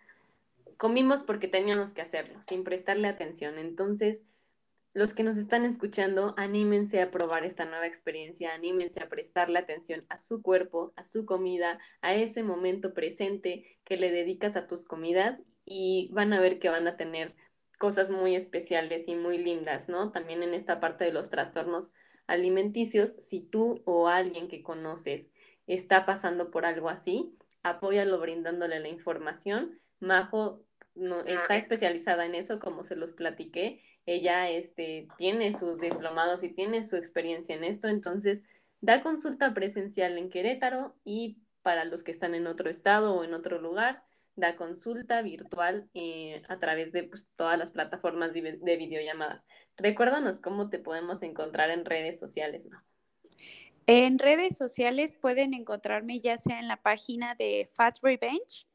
comimos 0.78 1.24
porque 1.24 1.48
teníamos 1.48 1.94
que 1.94 2.04
hacerlo, 2.04 2.40
sin 2.44 2.64
prestarle 2.64 3.08
atención. 3.08 3.58
Entonces, 3.58 4.24
los 4.94 5.16
que 5.16 5.24
nos 5.24 5.36
están 5.36 5.66
escuchando, 5.66 6.36
anímense 6.38 7.02
a 7.02 7.10
probar 7.10 7.44
esta 7.44 7.66
nueva 7.66 7.88
experiencia, 7.88 8.54
anímense 8.54 9.02
a 9.02 9.10
prestarle 9.10 9.58
atención 9.58 10.06
a 10.10 10.20
su 10.20 10.44
cuerpo, 10.44 10.94
a 10.96 11.04
su 11.04 11.26
comida, 11.26 11.80
a 12.02 12.14
ese 12.14 12.44
momento 12.44 12.94
presente 12.94 13.80
que 13.84 13.98
le 13.98 14.12
dedicas 14.12 14.56
a 14.56 14.68
tus 14.68 14.86
comidas 14.86 15.42
y 15.66 16.10
van 16.12 16.34
a 16.34 16.40
ver 16.40 16.60
que 16.60 16.70
van 16.70 16.86
a 16.86 16.98
tener 16.98 17.34
cosas 17.80 18.12
muy 18.12 18.36
especiales 18.36 19.08
y 19.08 19.16
muy 19.16 19.40
lindas, 19.40 19.90
¿no? 19.90 20.12
También 20.12 20.44
en 20.44 20.54
esta 20.54 20.80
parte 20.80 21.04
de 21.04 21.14
los 21.14 21.32
trastornos 21.32 21.92
alimenticios, 22.28 23.16
si 23.18 23.42
tú 23.42 23.82
o 23.86 24.08
alguien 24.08 24.48
que 24.48 24.62
conoces 24.62 25.32
está 25.68 26.06
pasando 26.06 26.52
por 26.52 26.66
algo 26.66 26.90
así, 26.90 27.38
apóyalo 27.64 28.20
brindándole 28.20 28.80
la 28.80 28.90
información. 28.90 29.80
Majo 30.00 30.66
no, 30.96 31.22
está 31.22 31.56
especializada 31.56 32.26
en 32.26 32.36
eso, 32.36 32.60
como 32.60 32.84
se 32.84 32.96
los 32.96 33.14
platiqué. 33.14 33.82
Ella 34.06 34.50
este, 34.50 35.08
tiene 35.18 35.58
sus 35.58 35.80
diplomados 35.80 36.44
y 36.44 36.50
tiene 36.50 36.84
su 36.84 36.98
experiencia 36.98 37.56
en 37.56 37.64
esto, 37.64 37.88
entonces 37.88 38.44
da 38.82 39.02
consulta 39.02 39.54
presencial 39.54 40.18
en 40.18 40.30
Querétaro 40.30 40.96
y 41.06 41.38
para 41.62 41.86
los 41.86 42.04
que 42.04 42.12
están 42.12 42.36
en 42.36 42.48
otro 42.48 42.70
estado 42.70 43.16
o 43.16 43.24
en 43.24 43.34
otro 43.34 43.60
lugar, 43.62 44.04
da 44.36 44.56
consulta 44.58 45.22
virtual 45.22 45.90
eh, 45.94 46.42
a 46.50 46.60
través 46.60 46.92
de 46.92 47.04
pues, 47.04 47.26
todas 47.38 47.58
las 47.58 47.72
plataformas 47.72 48.34
de, 48.34 48.60
de, 48.62 48.78
videollamadas. 48.78 49.46
Recuérdanos 49.78 50.40
cómo 50.40 50.70
te 50.70 50.80
podemos 50.80 51.24
encontrar 51.24 51.70
en 51.70 51.86
redes 51.86 52.20
sociales, 52.20 52.68
Majo. 52.70 52.93
En 53.86 54.18
redes 54.18 54.56
sociales 54.56 55.16
pueden 55.16 55.54
encontrarme 55.54 56.22
ya 56.22 56.38
sea 56.38 56.60
en 56.60 56.68
la 56.68 56.82
página 56.82 57.36
de 57.36 57.70
Fat 57.74 57.98
Revenge 58.02 58.66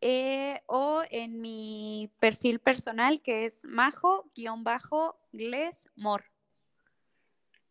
eh, 0.00 0.60
o 0.66 1.02
en 1.10 1.40
mi 1.40 2.10
perfil 2.18 2.58
personal 2.58 3.22
que 3.22 3.44
es 3.44 3.64
majo-glesmor. 3.66 6.24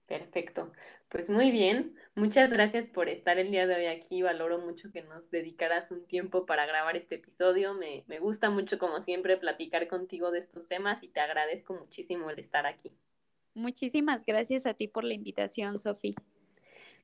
Perfecto. 0.06 0.72
Pues 1.10 1.30
muy 1.30 1.52
bien. 1.52 1.96
Muchas 2.16 2.50
gracias 2.50 2.90
por 2.90 3.10
estar 3.10 3.40
el 3.40 3.52
día 3.52 3.68
de 3.68 3.76
hoy 3.76 3.86
aquí. 3.86 4.22
Valoro 4.22 4.60
mucho 4.60 4.92
que 4.92 5.04
nos 5.04 5.32
dedicaras 5.32 5.92
un 5.92 6.06
tiempo 6.06 6.46
para 6.46 6.66
grabar 6.66 6.96
este 6.96 7.16
episodio. 7.16 7.74
Me, 7.74 8.04
me 8.08 8.20
gusta 8.20 8.50
mucho, 8.50 8.80
como 8.80 9.02
siempre, 9.02 9.38
platicar 9.38 9.88
contigo 9.88 10.32
de 10.32 10.40
estos 10.40 10.68
temas 10.68 11.04
y 11.04 11.10
te 11.10 11.20
agradezco 11.20 11.74
muchísimo 11.74 12.30
el 12.30 12.40
estar 12.40 12.66
aquí. 12.66 12.96
Muchísimas 13.54 14.26
gracias 14.26 14.66
a 14.66 14.74
ti 14.74 14.88
por 14.88 15.04
la 15.04 15.14
invitación, 15.14 15.78
Sofi. 15.78 16.16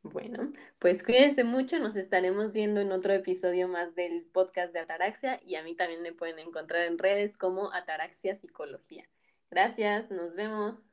Bueno, 0.01 0.51
pues 0.79 1.03
cuídense 1.03 1.43
mucho, 1.43 1.77
nos 1.77 1.97
estaremos 1.97 2.53
viendo 2.53 2.79
en 2.79 2.91
otro 2.93 3.11
episodio 3.13 3.67
más 3.67 3.95
del 3.95 4.23
podcast 4.25 4.71
de 4.71 4.79
Ataraxia 4.79 5.41
y 5.45 5.55
a 5.55 5.63
mí 5.63 5.75
también 5.75 6.01
me 6.01 6.13
pueden 6.13 6.39
encontrar 6.39 6.85
en 6.85 6.97
redes 6.97 7.37
como 7.37 7.73
Ataraxia 7.73 8.33
Psicología. 8.35 9.09
Gracias, 9.51 10.09
nos 10.09 10.35
vemos. 10.35 10.88